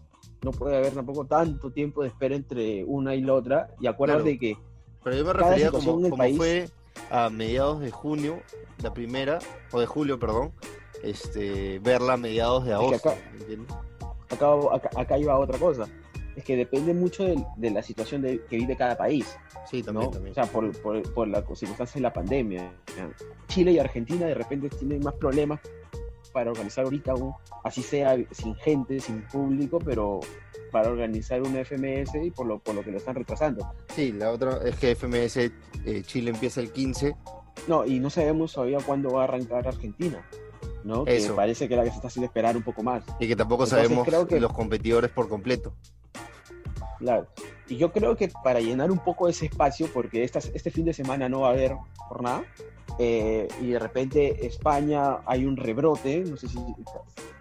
no 0.45 0.53
puede 0.53 0.77
haber 0.77 0.93
tampoco 0.93 1.25
tanto 1.25 1.71
tiempo 1.73 2.03
de 2.03 2.09
espera 2.09 2.37
entre 2.37 2.85
una 2.85 3.15
y 3.15 3.23
la 3.23 3.35
otra. 3.35 3.69
Y 3.81 3.87
acuérdate 3.87 4.39
Claro. 4.39 4.41
que 4.41 4.57
Pero 5.03 5.17
yo 5.17 5.25
me 5.25 5.33
refería 5.33 5.71
como, 5.71 5.93
como 6.03 6.17
país- 6.17 6.37
fue 6.37 6.69
a 7.11 7.29
mediados 7.31 7.81
de 7.81 7.91
junio, 7.91 8.41
la 8.83 8.93
primera, 8.95 9.39
o 9.73 9.81
de 9.81 9.87
julio, 9.87 10.19
perdón, 10.19 10.53
este, 11.03 11.79
verla 11.81 12.13
a 12.15 12.17
mediados 12.17 12.65
de 12.65 12.73
agosto. 12.75 13.11
acá- 13.11 13.19
acá, 14.31 14.47
acá, 14.73 14.91
acá 15.01 15.19
iba 15.19 15.39
otra 15.39 15.59
cosa. 15.59 15.87
Es 16.37 16.43
que 16.45 16.57
depende 16.57 16.93
mucho 16.95 17.25
de, 17.25 17.45
de 17.57 17.71
la 17.71 17.83
situación 17.83 18.23
de, 18.23 18.43
que 18.51 18.57
vive 18.57 18.77
cada 18.77 18.97
país. 18.97 19.37
Sí, 19.71 19.83
también, 19.83 20.07
¿no? 20.07 20.11
también. 20.11 20.33
O 20.33 20.35
sea, 20.35 20.47
por, 20.47 20.71
por, 20.83 21.15
por 21.15 21.29
las 21.29 21.45
circunstancias 21.59 21.95
de 21.95 22.01
la 22.01 22.13
pandemia. 22.13 22.73
Chile 23.49 23.73
y 23.73 23.79
Argentina 23.79 24.27
de 24.27 24.35
repente 24.35 24.69
tienen 24.71 25.01
más 25.03 25.15
problemas 25.15 25.61
para 26.35 26.51
organizar 26.51 26.85
ahorita, 26.85 27.15
un, 27.15 27.33
así 27.63 27.81
sea 27.83 28.17
sin 28.33 28.55
gente, 28.57 28.99
sin 29.01 29.23
público, 29.23 29.79
pero 29.79 30.19
para 30.73 30.91
organizar 30.91 31.41
una 31.41 31.61
FMS 31.65 32.17
y 32.23 32.31
por 32.33 32.47
lo, 32.47 32.59
por 32.59 32.75
lo 32.75 32.83
que 32.83 32.91
lo 32.91 32.99
están 32.99 33.15
retrasando. 33.15 33.73
Sí, 33.95 34.11
la 34.13 34.33
otra 34.33 34.59
es 34.65 34.75
que 34.77 34.95
FMS 34.97 35.37
eh, 35.39 36.03
Chile 36.05 36.31
empieza 36.31 36.61
el 36.61 36.73
15. 36.73 37.15
No, 37.69 37.87
y 37.87 38.01
no 38.01 38.11
sabemos 38.11 38.53
todavía 38.53 38.79
cuándo 38.85 39.13
va 39.13 39.21
a 39.23 39.25
arrancar 39.25 39.69
Argentina, 39.69 40.27
¿no? 40.83 41.05
Que 41.05 41.17
Eso. 41.19 41.37
parece 41.37 41.69
que 41.69 41.77
la 41.77 41.85
que 41.85 41.91
se 41.91 41.97
está 41.97 42.09
haciendo 42.09 42.27
esperar 42.27 42.57
un 42.57 42.65
poco 42.65 42.83
más. 42.83 43.05
Y 43.21 43.29
que 43.29 43.37
tampoco 43.37 43.63
Entonces, 43.65 43.87
sabemos 43.87 44.07
creo 44.07 44.27
que- 44.27 44.41
los 44.41 44.53
competidores 44.53 45.11
por 45.13 45.29
completo. 45.29 45.73
Claro. 46.99 47.29
Y 47.69 47.77
yo 47.77 47.93
creo 47.93 48.17
que 48.17 48.31
para 48.43 48.61
llenar 48.61 48.91
un 48.91 48.99
poco 48.99 49.29
ese 49.29 49.47
espacio, 49.47 49.89
porque 49.93 50.23
estas, 50.23 50.51
este 50.55 50.71
fin 50.71 50.85
de 50.85 50.93
semana 50.93 51.29
no 51.29 51.41
va 51.41 51.49
a 51.49 51.53
haber 51.53 51.75
jornada, 51.97 52.45
eh, 52.99 53.49
y 53.61 53.69
de 53.71 53.79
repente 53.79 54.47
España 54.47 55.19
hay 55.27 55.47
un 55.47 55.57
rebrote, 55.57 56.25
no 56.25 56.37
sé 56.37 56.49
si 56.49 56.59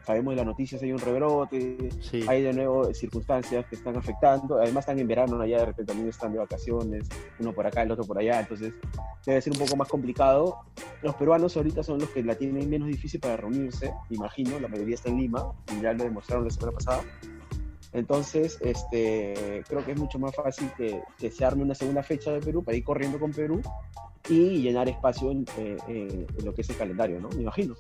sabemos 0.06 0.32
de 0.32 0.38
las 0.38 0.46
noticias, 0.46 0.82
hay 0.82 0.92
un 0.92 1.00
rebrote, 1.00 1.90
Sí. 2.02 2.24
hay 2.28 2.42
de 2.42 2.54
nuevo 2.54 2.94
circunstancias 2.94 3.66
que 3.68 3.76
están 3.76 3.96
afectando, 3.96 4.58
además 4.58 4.84
están 4.84 5.00
en 5.00 5.08
verano 5.08 5.40
allá, 5.40 5.60
de 5.60 5.66
repente 5.68 5.92
también 5.92 6.10
están 6.10 6.34
de 6.34 6.40
vacaciones, 6.40 7.08
uno 7.40 7.54
por 7.54 7.68
acá, 7.68 7.84
el 7.84 7.92
otro 7.92 8.04
por 8.04 8.18
allá, 8.18 8.40
entonces 8.40 8.74
debe 9.26 9.42
ser 9.42 9.54
un 9.54 9.60
poco 9.60 9.76
más 9.76 9.88
complicado. 9.88 10.58
Los 11.02 11.16
peruanos 11.16 11.56
ahorita 11.56 11.84
son 11.84 12.00
los 12.00 12.10
que 12.10 12.24
la 12.24 12.36
tienen 12.36 12.70
menos 12.70 12.88
difícil 12.88 13.20
para 13.20 13.38
reunirse, 13.38 13.94
imagino, 14.10 14.60
la 14.60 14.68
mayoría 14.68 14.96
está 14.96 15.10
en 15.10 15.18
Lima, 15.18 15.52
y 15.78 15.82
ya 15.82 15.94
lo 15.94 16.04
demostraron 16.04 16.46
la 16.46 16.52
semana 16.52 16.72
pasada. 16.72 17.04
Entonces, 17.94 18.58
este, 18.62 19.64
creo 19.68 19.86
que 19.86 19.92
es 19.92 20.00
mucho 20.00 20.20
más 20.20 20.36
fácil 20.36 20.70
que, 20.76 21.02
que 21.18 21.30
se 21.30 21.46
arme 21.46 21.64
una 21.64 21.76
segunda 21.76 22.02
fecha 22.04 22.32
de 22.32 22.40
Perú 22.40 22.64
para 22.64 22.76
ir 22.76 22.84
corriendo 22.84 23.20
con 23.20 23.32
Perú 23.32 23.62
y 24.30 24.62
llenar 24.62 24.90
espacio 24.90 25.32
en, 25.32 25.46
eh, 25.58 25.78
eh, 25.88 26.28
en 26.38 26.46
lo 26.46 26.54
que 26.54 26.62
es 26.62 26.70
el 26.70 26.78
calendario, 26.78 27.20
¿no? 27.20 27.30
Me 27.30 27.42
imagino. 27.42 27.76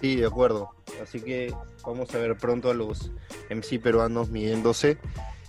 Sí, 0.00 0.16
de 0.16 0.26
acuerdo. 0.26 0.70
Así 1.02 1.20
que 1.20 1.52
vamos 1.84 2.14
a 2.14 2.18
ver 2.18 2.36
pronto 2.36 2.70
a 2.70 2.74
los 2.74 3.10
MC 3.50 3.80
peruanos 3.80 4.30
midiéndose 4.30 4.98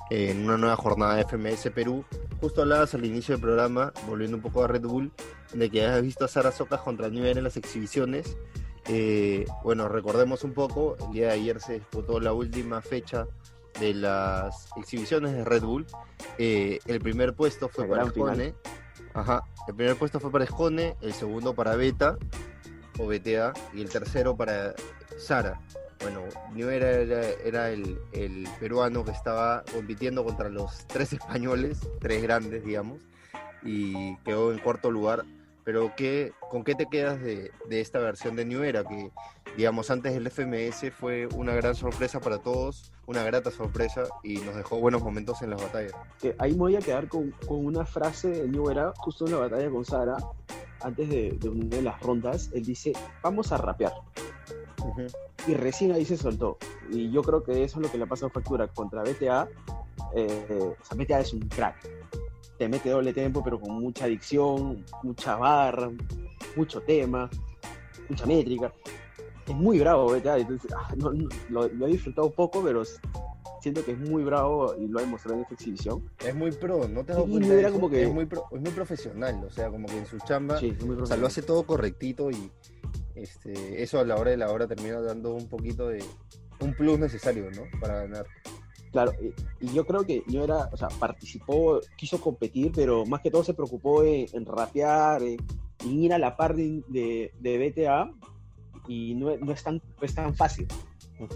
en 0.10 0.46
una 0.46 0.58
nueva 0.58 0.78
jornada 0.78 1.16
de 1.16 1.26
FMS 1.26 1.70
Perú. 1.72 2.06
Justo 2.40 2.62
hablabas 2.62 2.94
al 2.94 3.06
inicio 3.06 3.36
del 3.36 3.42
programa, 3.42 3.92
volviendo 4.08 4.38
un 4.38 4.44
poco 4.44 4.64
a 4.64 4.68
Red 4.68 4.84
Bull, 4.84 5.12
de 5.54 5.70
que 5.70 5.86
has 5.86 6.02
visto 6.02 6.26
a 6.26 6.28
Sara 6.28 6.52
Socas 6.52 6.82
contra 6.82 7.08
Era 7.08 7.32
en 7.32 7.44
las 7.44 7.58
exhibiciones. 7.58 8.38
Eh, 8.88 9.46
bueno, 9.64 9.90
recordemos 9.90 10.44
un 10.44 10.54
poco, 10.54 10.96
el 11.08 11.12
día 11.12 11.28
de 11.28 11.34
ayer 11.34 11.60
se 11.60 11.74
disputó 11.74 12.20
la 12.22 12.32
última 12.32 12.82
fecha 12.82 13.28
de 13.80 13.94
las 13.94 14.70
exhibiciones 14.76 15.34
de 15.34 15.44
Red 15.44 15.64
Bull. 15.64 15.86
Eh, 16.38 16.80
el 16.86 17.00
primer 17.02 17.34
puesto 17.34 17.70
fue 17.70 17.88
para. 17.88 18.04
Escone. 18.04 18.54
Ajá. 19.14 19.44
El 19.68 19.76
primer 19.76 19.96
puesto 19.96 20.20
fue 20.20 20.32
para 20.32 20.44
Escone, 20.44 20.96
el 21.02 21.14
segundo 21.14 21.54
para 21.54 21.76
Beta 21.76 22.18
o 23.00 23.08
BTA 23.08 23.54
y 23.74 23.82
el 23.82 23.90
tercero 23.90 24.36
para 24.36 24.74
Sara. 25.18 25.60
Bueno, 26.02 26.22
New 26.54 26.70
era, 26.70 26.92
era, 26.92 27.22
era 27.44 27.70
el, 27.72 28.00
el 28.14 28.48
peruano 28.60 29.04
que 29.04 29.12
estaba 29.12 29.64
compitiendo 29.74 30.24
contra 30.24 30.50
los 30.50 30.86
tres 30.86 31.14
españoles, 31.14 31.80
tres 32.00 32.22
grandes, 32.22 32.64
digamos, 32.64 33.00
y 33.64 34.16
quedó 34.18 34.52
en 34.52 34.60
cuarto 34.60 34.92
lugar. 34.92 35.26
Pero 35.68 35.92
¿qué, 35.98 36.32
¿con 36.50 36.64
qué 36.64 36.76
te 36.76 36.86
quedas 36.86 37.22
de, 37.22 37.52
de 37.68 37.82
esta 37.82 38.00
versión 38.00 38.38
de 38.38 38.46
New 38.46 38.64
Era? 38.64 38.86
Que, 38.86 39.12
digamos, 39.58 39.92
antes 39.92 40.14
del 40.14 40.32
FMS 40.32 40.94
fue 40.98 41.28
una 41.36 41.54
gran 41.56 41.76
sorpresa 41.76 42.22
para 42.22 42.38
todos, 42.38 42.94
una 43.06 43.22
grata 43.24 43.52
sorpresa 43.52 44.06
y 44.24 44.36
nos 44.38 44.56
dejó 44.56 44.80
buenos 44.80 45.04
momentos 45.04 45.42
en 45.42 45.50
las 45.50 45.62
batallas. 45.62 45.92
Que 46.22 46.34
ahí 46.40 46.54
me 46.54 46.60
voy 46.60 46.78
a 46.78 46.80
quedar 46.80 47.10
con, 47.10 47.32
con 47.46 47.66
una 47.66 47.86
frase 47.86 48.30
de 48.30 48.48
New 48.48 48.70
Era, 48.70 48.94
justo 48.96 49.26
en 49.26 49.34
la 49.34 49.40
batalla 49.40 49.70
con 49.70 49.84
Sara, 49.84 50.16
antes 50.80 51.10
de, 51.10 51.38
de 51.38 51.50
una 51.50 51.66
de 51.66 51.82
las 51.82 52.00
rondas, 52.00 52.50
él 52.54 52.64
dice, 52.64 52.94
vamos 53.22 53.52
a 53.52 53.58
rapear. 53.58 53.92
Y 55.48 55.54
recién 55.54 55.92
ahí 55.92 56.06
se 56.06 56.16
soltó. 56.16 56.58
Y 56.90 57.12
yo 57.12 57.22
creo 57.24 57.44
que 57.44 57.66
eso 57.66 57.80
es 57.80 57.86
lo 57.86 57.92
que 57.92 57.98
le 57.98 58.06
ha 58.06 58.08
pasado 58.08 58.28
a 58.28 58.30
Factura 58.30 58.70
contra 58.70 59.04
BTA. 59.04 59.50
Eh, 60.16 60.76
o 60.80 60.86
sea, 60.86 60.98
BTA 60.98 61.20
es 61.20 61.34
un 61.34 61.42
crack. 61.42 61.76
Te 62.58 62.68
mete 62.68 62.90
doble 62.90 63.14
tempo, 63.14 63.44
pero 63.44 63.60
con 63.60 63.80
mucha 63.80 64.06
adicción, 64.06 64.84
mucha 65.04 65.36
barra, 65.36 65.92
mucho 66.56 66.82
tema, 66.82 67.30
mucha 68.10 68.26
métrica. 68.26 68.74
Es 69.48 69.56
muy 69.56 69.80
bravo 69.80 70.08
BTA. 70.12 70.40
Entonces, 70.40 70.72
ah, 70.76 70.94
no- 70.98 71.12
no- 71.14 71.30
lo, 71.50 71.68
lo 71.68 71.88
he 71.88 71.92
disfrutado 71.92 72.30
poco, 72.32 72.64
pero 72.64 72.84
siento 73.62 73.84
que 73.86 73.92
es 73.92 73.98
muy 74.00 74.24
bravo 74.24 74.76
y 74.76 74.88
lo 74.88 75.00
ha 75.00 75.02
demostrado 75.04 75.36
en 75.38 75.42
esta 75.44 75.54
exhibición. 75.54 76.04
Es 76.26 76.34
muy 76.36 76.52
pro, 76.52 76.88
¿no 76.88 77.04
te 77.06 77.12
has 77.12 77.18
dado 77.18 77.30
cuenta 77.30 77.54
era 77.54 77.72
como 77.72 77.90
que- 77.90 78.04
es, 78.04 78.14
muy 78.14 78.26
pro- 78.26 78.46
es 78.52 78.62
muy 78.62 78.72
profesional, 78.72 79.44
o 79.46 79.50
sea, 79.52 79.70
como 79.70 79.88
que 79.88 79.98
en 79.98 80.06
su 80.06 80.18
chamba, 80.20 80.58
Sí, 80.60 80.76
o 81.00 81.06
sea, 81.06 81.18
lo 81.18 81.28
hace 81.28 81.42
todo 81.44 81.64
correctito 81.64 82.30
y 82.32 82.52
este, 83.16 83.82
eso 83.84 84.00
a 84.00 84.06
la 84.06 84.16
hora 84.16 84.32
de 84.32 84.38
la 84.38 84.52
hora 84.52 84.68
termina 84.68 85.00
dando 85.02 85.34
un 85.34 85.48
poquito 85.48 85.88
de 85.90 86.04
un 86.60 86.74
plus 86.74 87.00
necesario, 87.00 87.50
¿no? 87.52 87.64
Para 87.80 88.02
ganar. 88.02 88.26
Claro, 88.98 89.12
y, 89.22 89.32
y 89.68 89.74
yo 89.76 89.86
creo 89.86 90.04
que 90.04 90.24
yo 90.26 90.44
era, 90.44 90.70
o 90.74 90.76
sea, 90.78 90.88
participó, 90.88 91.80
quiso 91.96 92.20
competir, 92.20 92.72
pero 92.74 93.06
más 93.06 93.22
que 93.22 93.30
todo 93.30 93.44
se 93.44 93.54
preocupó 93.54 94.02
en, 94.04 94.26
en 94.34 94.44
rapear, 94.44 95.22
en, 95.22 95.38
en 95.84 96.04
ir 96.04 96.14
a 96.14 96.18
la 96.18 96.36
par 96.36 96.56
de, 96.56 96.82
de, 96.88 97.32
de 97.40 97.70
BTA 97.70 98.12
y 98.88 99.14
no, 99.14 99.38
no 99.38 99.52
es, 99.52 99.62
tan, 99.64 99.76
no 99.76 100.02
es 100.02 100.16
tan 100.16 100.34
fácil. 100.34 100.68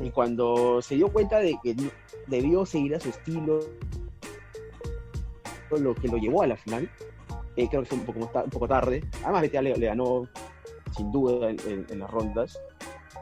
Y 0.03 0.09
cuando 0.09 0.81
se 0.81 0.95
dio 0.95 1.09
cuenta 1.13 1.37
de 1.37 1.55
que 1.61 1.75
debió 2.25 2.65
seguir 2.65 2.95
a 2.95 2.99
su 2.99 3.09
estilo, 3.09 3.59
lo 5.69 5.93
que 5.93 6.07
lo 6.07 6.17
llevó 6.17 6.41
a 6.41 6.47
la 6.47 6.57
final, 6.57 6.89
eh, 7.57 7.67
creo 7.69 7.81
que 7.83 7.89
fue 7.89 7.97
un 7.99 8.05
poco, 8.05 8.19
un 8.43 8.49
poco 8.49 8.67
tarde. 8.67 9.03
Además, 9.23 9.43
BTA 9.43 9.61
le, 9.61 9.77
le 9.77 9.85
ganó 9.85 10.27
sin 10.97 11.11
duda 11.11 11.51
en, 11.51 11.57
en- 11.67 11.85
en 11.89 11.99
las 11.99 12.09
rondas. 12.09 12.59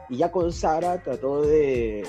Y 0.08 0.16
ya 0.16 0.30
con 0.32 0.50
Sara 0.50 1.02
trató 1.02 1.42
de. 1.42 2.04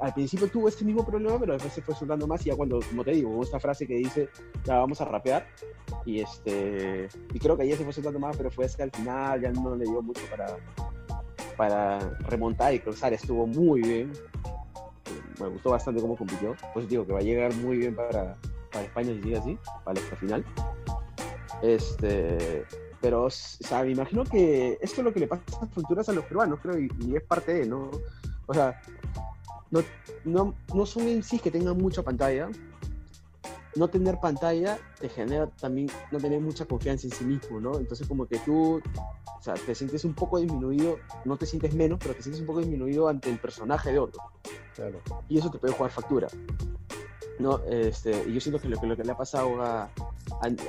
Al 0.00 0.14
principio 0.14 0.48
tuvo 0.48 0.68
este 0.68 0.84
mismo 0.84 1.04
problema, 1.04 1.38
pero 1.38 1.52
después 1.52 1.74
se 1.74 1.82
fue 1.82 1.94
soltando 1.94 2.26
más. 2.26 2.44
Y 2.46 2.50
ya 2.50 2.56
cuando, 2.56 2.80
como 2.80 3.04
te 3.04 3.12
digo, 3.12 3.42
esta 3.42 3.60
frase 3.60 3.86
que 3.86 3.94
dice, 3.94 4.28
ya 4.64 4.78
vamos 4.78 5.00
a 5.00 5.04
rapear. 5.04 5.46
Y 6.06 6.20
este. 6.20 7.08
Y 7.34 7.38
creo 7.38 7.56
que 7.56 7.64
ayer 7.64 7.76
se 7.76 7.84
fue 7.84 7.92
soltando 7.92 8.18
más, 8.18 8.36
pero 8.36 8.50
fue 8.50 8.64
hasta 8.64 8.84
el 8.84 8.90
final, 8.90 9.40
ya 9.40 9.50
no 9.52 9.76
le 9.76 9.84
dio 9.84 10.00
mucho 10.00 10.22
para, 10.30 10.56
para 11.56 11.98
remontar. 12.20 12.72
Y 12.74 12.82
Sara 12.92 13.14
estuvo 13.14 13.46
muy 13.46 13.82
bien. 13.82 14.12
Me 15.38 15.48
gustó 15.48 15.70
bastante 15.70 16.00
cómo 16.00 16.16
compitió. 16.16 16.54
Pues 16.72 16.88
digo 16.88 17.06
que 17.06 17.12
va 17.12 17.18
a 17.18 17.22
llegar 17.22 17.54
muy 17.56 17.76
bien 17.76 17.94
para, 17.94 18.36
para 18.72 18.84
España 18.84 19.12
si 19.14 19.22
sigue 19.22 19.36
así, 19.36 19.58
para 19.84 20.00
la 20.00 20.16
final. 20.16 20.44
Este, 21.62 22.64
pero, 23.00 23.24
o 23.24 23.30
sea, 23.30 23.82
me 23.82 23.90
imagino 23.90 24.24
que 24.24 24.78
esto 24.80 25.00
es 25.00 25.04
lo 25.04 25.12
que 25.12 25.20
le 25.20 25.26
pasa 25.26 25.42
a 25.58 25.64
las 25.64 25.74
culturas 25.74 26.08
a 26.08 26.12
los 26.12 26.24
peruanos, 26.24 26.58
creo, 26.60 26.78
y, 26.78 26.90
y 27.00 27.16
es 27.16 27.22
parte 27.22 27.52
de, 27.54 27.66
¿no? 27.66 27.90
O 28.46 28.54
sea, 28.54 28.80
no, 29.70 29.82
no, 30.24 30.54
no 30.74 30.86
son 30.86 31.08
en 31.08 31.22
sí 31.22 31.38
que 31.38 31.50
tengan 31.50 31.76
mucha 31.78 32.02
pantalla. 32.02 32.48
No 33.76 33.86
tener 33.88 34.18
pantalla 34.18 34.78
te 34.98 35.08
genera 35.08 35.46
también 35.46 35.88
no 36.10 36.18
tener 36.18 36.40
mucha 36.40 36.64
confianza 36.66 37.06
en 37.06 37.12
sí 37.12 37.24
mismo, 37.24 37.60
¿no? 37.60 37.78
Entonces, 37.78 38.08
como 38.08 38.26
que 38.26 38.38
tú, 38.38 38.82
o 39.38 39.42
sea, 39.42 39.54
te 39.54 39.74
sientes 39.76 40.04
un 40.04 40.12
poco 40.12 40.40
disminuido, 40.40 40.98
no 41.24 41.36
te 41.36 41.46
sientes 41.46 41.72
menos, 41.74 42.00
pero 42.00 42.14
te 42.14 42.22
sientes 42.22 42.40
un 42.40 42.46
poco 42.48 42.58
disminuido 42.58 43.06
ante 43.08 43.30
el 43.30 43.38
personaje 43.38 43.92
de 43.92 44.00
otro 44.00 44.20
Claro. 44.74 45.00
y 45.28 45.38
eso 45.38 45.50
te 45.50 45.58
puede 45.58 45.72
jugar 45.72 45.92
factura. 45.92 46.26
No, 47.38 47.58
este, 47.70 48.24
y 48.28 48.34
yo 48.34 48.40
siento 48.40 48.60
que 48.60 48.68
lo, 48.68 48.78
que 48.78 48.86
lo 48.86 48.96
que 48.96 49.04
le 49.04 49.12
ha 49.12 49.16
pasado 49.16 49.62
a, 49.62 49.82
a, 49.84 49.90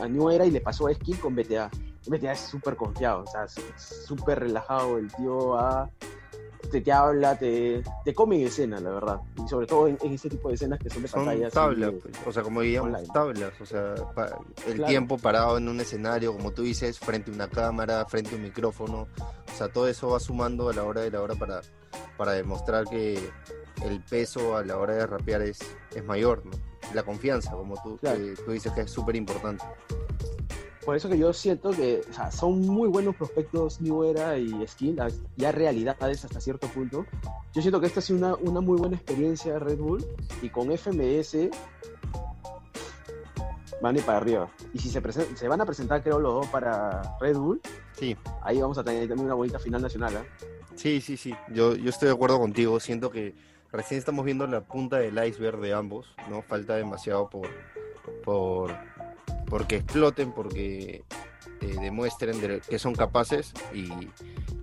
a 0.01 0.07
New 0.07 0.29
Era 0.29 0.45
y 0.45 0.51
le 0.51 0.61
pasó 0.61 0.87
a 0.87 0.93
Skin 0.93 1.17
con 1.17 1.35
BTA. 1.35 1.69
BTA 2.07 2.31
es 2.31 2.39
súper 2.39 2.75
confiado, 2.75 3.23
o 3.23 3.27
sea, 3.27 3.45
súper 3.77 4.39
relajado. 4.39 4.97
El 4.97 5.11
tío 5.13 5.49
va, 5.49 5.89
te, 6.69 6.81
te 6.81 6.91
habla, 6.91 7.37
te, 7.37 7.81
te 8.05 8.13
come 8.13 8.39
en 8.41 8.47
escena, 8.47 8.79
la 8.79 8.89
verdad. 8.91 9.19
Y 9.43 9.47
sobre 9.47 9.65
todo 9.67 9.87
en, 9.87 9.97
en 10.01 10.13
este 10.13 10.29
tipo 10.29 10.49
de 10.49 10.55
escenas 10.55 10.79
que 10.79 10.89
son 10.89 11.01
de 11.01 11.07
Son 11.07 11.27
así 11.29 11.41
tablas, 11.51 11.91
pues, 12.01 12.15
o 12.25 12.31
sea, 12.31 12.43
como 12.43 12.61
diríamos, 12.61 12.91
online. 12.93 13.07
tablas, 13.13 13.53
o 13.61 13.65
sea, 13.65 13.95
pa- 14.15 14.37
el 14.67 14.75
Claro. 14.75 14.89
tiempo 14.89 15.17
parado 15.17 15.57
en 15.57 15.67
un 15.67 15.79
escenario, 15.79 16.33
como 16.33 16.51
tú 16.51 16.63
dices, 16.63 16.99
frente 16.99 17.31
a 17.31 17.33
una 17.33 17.47
cámara, 17.49 18.05
frente 18.05 18.33
a 18.33 18.35
un 18.35 18.43
micrófono, 18.43 19.07
o 19.51 19.57
sea, 19.57 19.67
todo 19.69 19.87
eso 19.87 20.09
va 20.09 20.19
sumando 20.19 20.69
a 20.69 20.73
la 20.73 20.83
hora 20.83 21.01
de 21.01 21.11
la 21.11 21.21
hora 21.21 21.35
para, 21.35 21.61
para 22.17 22.33
demostrar 22.33 22.85
que 22.85 23.19
el 23.85 24.01
peso 24.01 24.55
a 24.57 24.63
la 24.63 24.77
hora 24.77 24.95
de 24.95 25.07
rapear 25.07 25.41
es, 25.41 25.59
es 25.95 26.03
mayor, 26.05 26.45
¿no? 26.45 26.51
La 26.93 27.03
confianza, 27.03 27.51
como 27.51 27.81
tú, 27.81 27.97
Claro. 27.97 28.17
que 28.19 28.33
tú 28.43 28.51
dices 28.51 28.71
que 28.73 28.81
es 28.81 28.91
súper 28.91 29.15
importante. 29.15 29.63
Por 30.85 30.95
eso 30.95 31.09
que 31.09 31.17
yo 31.17 31.31
siento 31.31 31.71
que 31.71 32.01
o 32.09 32.13
sea, 32.13 32.31
son 32.31 32.61
muy 32.67 32.89
buenos 32.89 33.15
prospectos 33.15 33.81
New 33.81 34.03
Era 34.03 34.37
y 34.37 34.67
Skin, 34.67 34.97
ya 35.37 35.51
realidades 35.51 36.25
hasta 36.25 36.41
cierto 36.41 36.67
punto. 36.67 37.05
Yo 37.53 37.61
siento 37.61 37.79
que 37.79 37.87
esta 37.87 37.99
ha 37.99 38.03
sido 38.03 38.17
una, 38.19 38.35
una 38.35 38.61
muy 38.61 38.77
buena 38.77 38.95
experiencia 38.95 39.59
Red 39.59 39.77
Bull 39.77 40.05
y 40.41 40.49
con 40.49 40.75
FMS 40.75 41.49
van 43.81 43.95
a 43.95 43.99
ir 43.99 44.05
para 44.05 44.17
arriba. 44.17 44.49
Y 44.73 44.79
si 44.79 44.89
se, 44.89 45.01
se 45.35 45.47
van 45.47 45.61
a 45.61 45.65
presentar, 45.65 46.01
creo, 46.01 46.19
los 46.19 46.33
dos 46.33 46.47
para 46.47 47.17
Red 47.19 47.37
Bull, 47.37 47.61
Sí, 48.01 48.17
ahí 48.41 48.59
vamos 48.59 48.79
a 48.79 48.83
tener 48.83 49.07
también 49.07 49.25
una 49.25 49.35
bonita 49.35 49.59
final 49.59 49.81
nacional. 49.81 50.17
¿ah? 50.17 50.25
sí, 50.75 51.01
sí, 51.01 51.17
sí. 51.17 51.35
Yo, 51.53 51.75
yo 51.75 51.89
estoy 51.89 52.07
de 52.07 52.15
acuerdo 52.15 52.39
contigo. 52.39 52.79
Siento 52.79 53.11
que 53.11 53.35
recién 53.71 53.99
estamos 53.99 54.25
viendo 54.25 54.47
la 54.47 54.61
punta 54.61 54.97
del 54.97 55.23
iceberg 55.23 55.59
de 55.59 55.73
ambos, 55.73 56.15
¿no? 56.27 56.41
Falta 56.41 56.75
demasiado 56.75 57.29
por, 57.29 57.47
por 58.23 58.75
porque 59.51 59.75
exploten, 59.75 60.31
porque 60.31 61.03
eh, 61.59 61.75
demuestren 61.81 62.39
de 62.41 62.61
que 62.67 62.79
son 62.79 62.95
capaces 62.95 63.51
y 63.73 63.89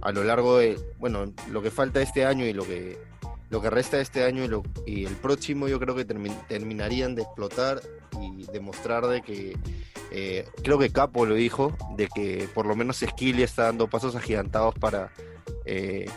a 0.01 0.11
lo 0.12 0.24
largo 0.24 0.57
de, 0.59 0.81
bueno, 0.98 1.33
lo 1.51 1.61
que 1.62 1.70
falta 1.70 2.01
este 2.01 2.24
año 2.24 2.46
y 2.46 2.53
lo 2.55 2.64
que 2.64 2.98
lo 3.51 3.62
que 3.62 3.70
resta 3.70 3.98
este 4.01 4.24
año 4.24 4.44
y, 4.44 4.48
lo- 4.48 4.62
y 4.87 5.05
el 5.07 5.14
próximo 5.16 5.68
yo 5.68 5.79
creo 5.81 5.94
que 5.94 6.07
termi- 6.07 6.37
terminarían 6.48 7.14
de 7.14 7.22
explotar 7.22 7.81
y 8.20 8.44
demostrar 8.53 9.07
de 9.07 9.22
que 9.22 9.57
eh, 10.11 10.46
creo 10.62 10.79
que 10.79 10.90
Capo 10.90 11.24
lo 11.27 11.35
dijo, 11.35 11.74
de 11.96 12.09
que 12.09 12.48
por 12.55 12.66
lo 12.66 12.74
menos 12.77 12.98
Skilly 13.07 13.42
está 13.42 13.64
dando 13.64 13.88
pasos 13.88 14.16
agigantados 14.16 14.74
para 14.74 15.12
eh, 15.64 16.11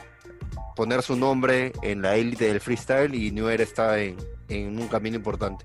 poner 0.76 1.02
su 1.04 1.16
nombre 1.16 1.72
en 1.82 2.02
la 2.02 2.16
élite 2.18 2.46
del 2.48 2.60
freestyle 2.62 3.14
y 3.16 3.32
New 3.32 3.48
Era 3.50 3.64
está 3.64 3.98
en 4.00 4.18
un 4.50 4.88
camino 4.90 5.16
importante. 5.16 5.64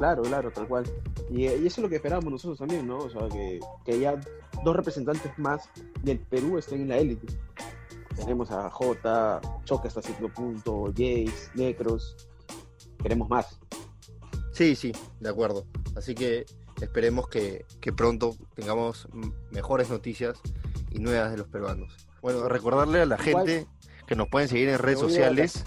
Claro, 0.00 0.22
claro, 0.22 0.50
tal 0.50 0.66
cual. 0.66 0.84
Y, 1.28 1.42
y 1.42 1.66
eso 1.66 1.66
es 1.66 1.78
lo 1.78 1.88
que 1.90 1.96
esperábamos 1.96 2.32
nosotros 2.32 2.58
también, 2.58 2.86
¿no? 2.86 2.96
O 3.00 3.10
sea, 3.10 3.28
que, 3.28 3.60
que 3.84 4.00
ya 4.00 4.18
dos 4.64 4.74
representantes 4.74 5.30
más 5.38 5.68
del 6.02 6.18
Perú 6.20 6.56
estén 6.56 6.80
en 6.80 6.88
la 6.88 6.96
élite. 6.96 7.26
Tenemos 8.16 8.50
a 8.50 8.70
J, 8.70 9.40
Choque 9.64 9.88
hasta 9.88 10.00
cierto 10.00 10.30
punto, 10.30 10.86
Jace, 10.86 11.50
Necros. 11.54 12.16
Queremos 13.02 13.28
más. 13.28 13.60
Sí, 14.52 14.74
sí, 14.74 14.90
de 15.20 15.28
acuerdo. 15.28 15.66
Así 15.94 16.14
que 16.14 16.46
esperemos 16.80 17.28
que, 17.28 17.66
que 17.82 17.92
pronto 17.92 18.34
tengamos 18.54 19.06
mejores 19.50 19.90
noticias 19.90 20.40
y 20.90 20.98
nuevas 20.98 21.30
de 21.30 21.36
los 21.36 21.48
peruanos. 21.48 21.94
Bueno, 22.22 22.48
recordarle 22.48 23.02
a 23.02 23.06
la 23.06 23.18
Igual- 23.22 23.46
gente 23.46 23.66
que 24.06 24.16
nos 24.16 24.28
pueden 24.28 24.48
seguir 24.48 24.70
en 24.70 24.78
redes 24.78 24.98
sociales. 24.98 25.62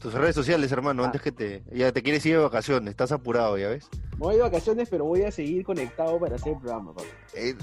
Tus 0.00 0.14
redes 0.14 0.34
sociales, 0.36 0.70
hermano, 0.70 1.02
Ah. 1.02 1.06
antes 1.06 1.20
que 1.22 1.32
te... 1.32 1.62
Ya 1.72 1.90
te 1.92 2.02
quieres 2.02 2.24
ir 2.24 2.36
de 2.36 2.42
vacaciones, 2.42 2.90
estás 2.90 3.10
apurado, 3.10 3.58
¿ya 3.58 3.68
ves? 3.68 3.88
Voy 4.16 4.36
de 4.36 4.42
vacaciones, 4.42 4.88
pero 4.88 5.04
voy 5.04 5.22
a 5.22 5.30
seguir 5.32 5.64
conectado 5.64 6.18
para 6.20 6.36
hacer 6.36 6.52
el 6.52 6.58
programa, 6.60 6.92
papi. 6.94 7.08
Eh, 7.34 7.56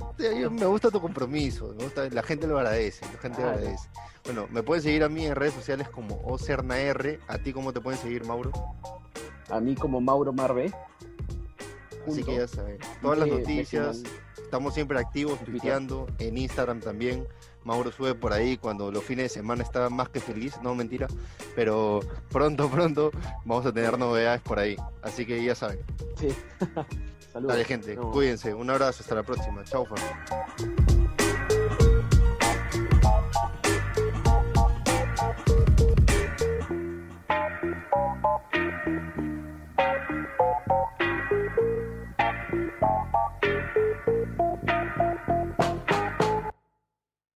me 0.52 0.66
gusta 0.66 0.92
tu 0.92 1.00
compromiso, 1.00 1.74
me 1.78 1.86
gusta, 1.86 2.10
la 2.10 2.24
gente 2.24 2.46
lo 2.48 2.58
agradece, 2.58 3.06
la 3.06 3.20
gente 3.20 3.38
lo 3.42 3.44
Claro. 3.48 3.58
agradece. 3.60 3.90
Bueno, 4.26 4.48
me 4.52 4.64
pueden 4.64 4.84
seguir 4.84 5.04
a 5.04 5.10
mí 5.10 5.26
en 5.26 5.36
redes 5.36 5.54
sociales 5.54 5.88
como 5.90 6.20
OCERNAR, 6.26 7.20
a 7.28 7.38
ti 7.38 7.54
cómo 7.54 7.72
te 7.72 7.80
pueden 7.80 8.00
seguir, 8.02 8.26
Mauro. 8.26 8.52
A 9.50 9.60
mí 9.62 9.76
como 9.76 10.02
Mauro 10.02 10.34
Marve. 10.34 10.74
Así 12.08 12.24
que 12.24 12.36
ya 12.36 12.48
saben, 12.48 12.78
todas 13.02 13.18
las 13.18 13.28
noticias, 13.30 14.04
estamos 14.42 14.74
siempre 14.74 15.00
activos, 15.00 15.40
tuiteando, 15.44 16.08
en 16.20 16.38
Instagram 16.38 16.80
también. 16.80 17.26
Mauro 17.66 17.92
sube 17.92 18.16
por 18.16 18.32
ahí 18.32 18.56
cuando 18.58 18.92
los 18.92 19.04
fines 19.04 19.24
de 19.26 19.30
semana 19.30 19.64
está 19.64 19.90
más 19.90 20.08
que 20.10 20.20
feliz, 20.22 20.56
no 20.62 20.74
mentira, 20.76 21.08
pero 21.56 22.00
pronto, 22.30 22.70
pronto 22.72 23.12
vamos 23.44 23.66
a 23.66 23.74
tener 23.74 23.98
novedades 24.00 24.42
por 24.42 24.60
ahí. 24.60 24.78
Así 25.02 25.26
que 25.26 25.44
ya 25.44 25.54
saben, 25.56 25.80
Sí. 26.18 26.30
Saludos. 27.34 27.52
dale 27.54 27.66
gente, 27.66 27.96
No. 27.96 28.12
cuídense, 28.12 28.54
un 28.54 28.70
abrazo, 28.70 29.02
hasta 29.04 29.16
la 29.16 29.24
próxima, 29.24 29.64
chao. 29.66 29.86
Fer. 29.86 30.95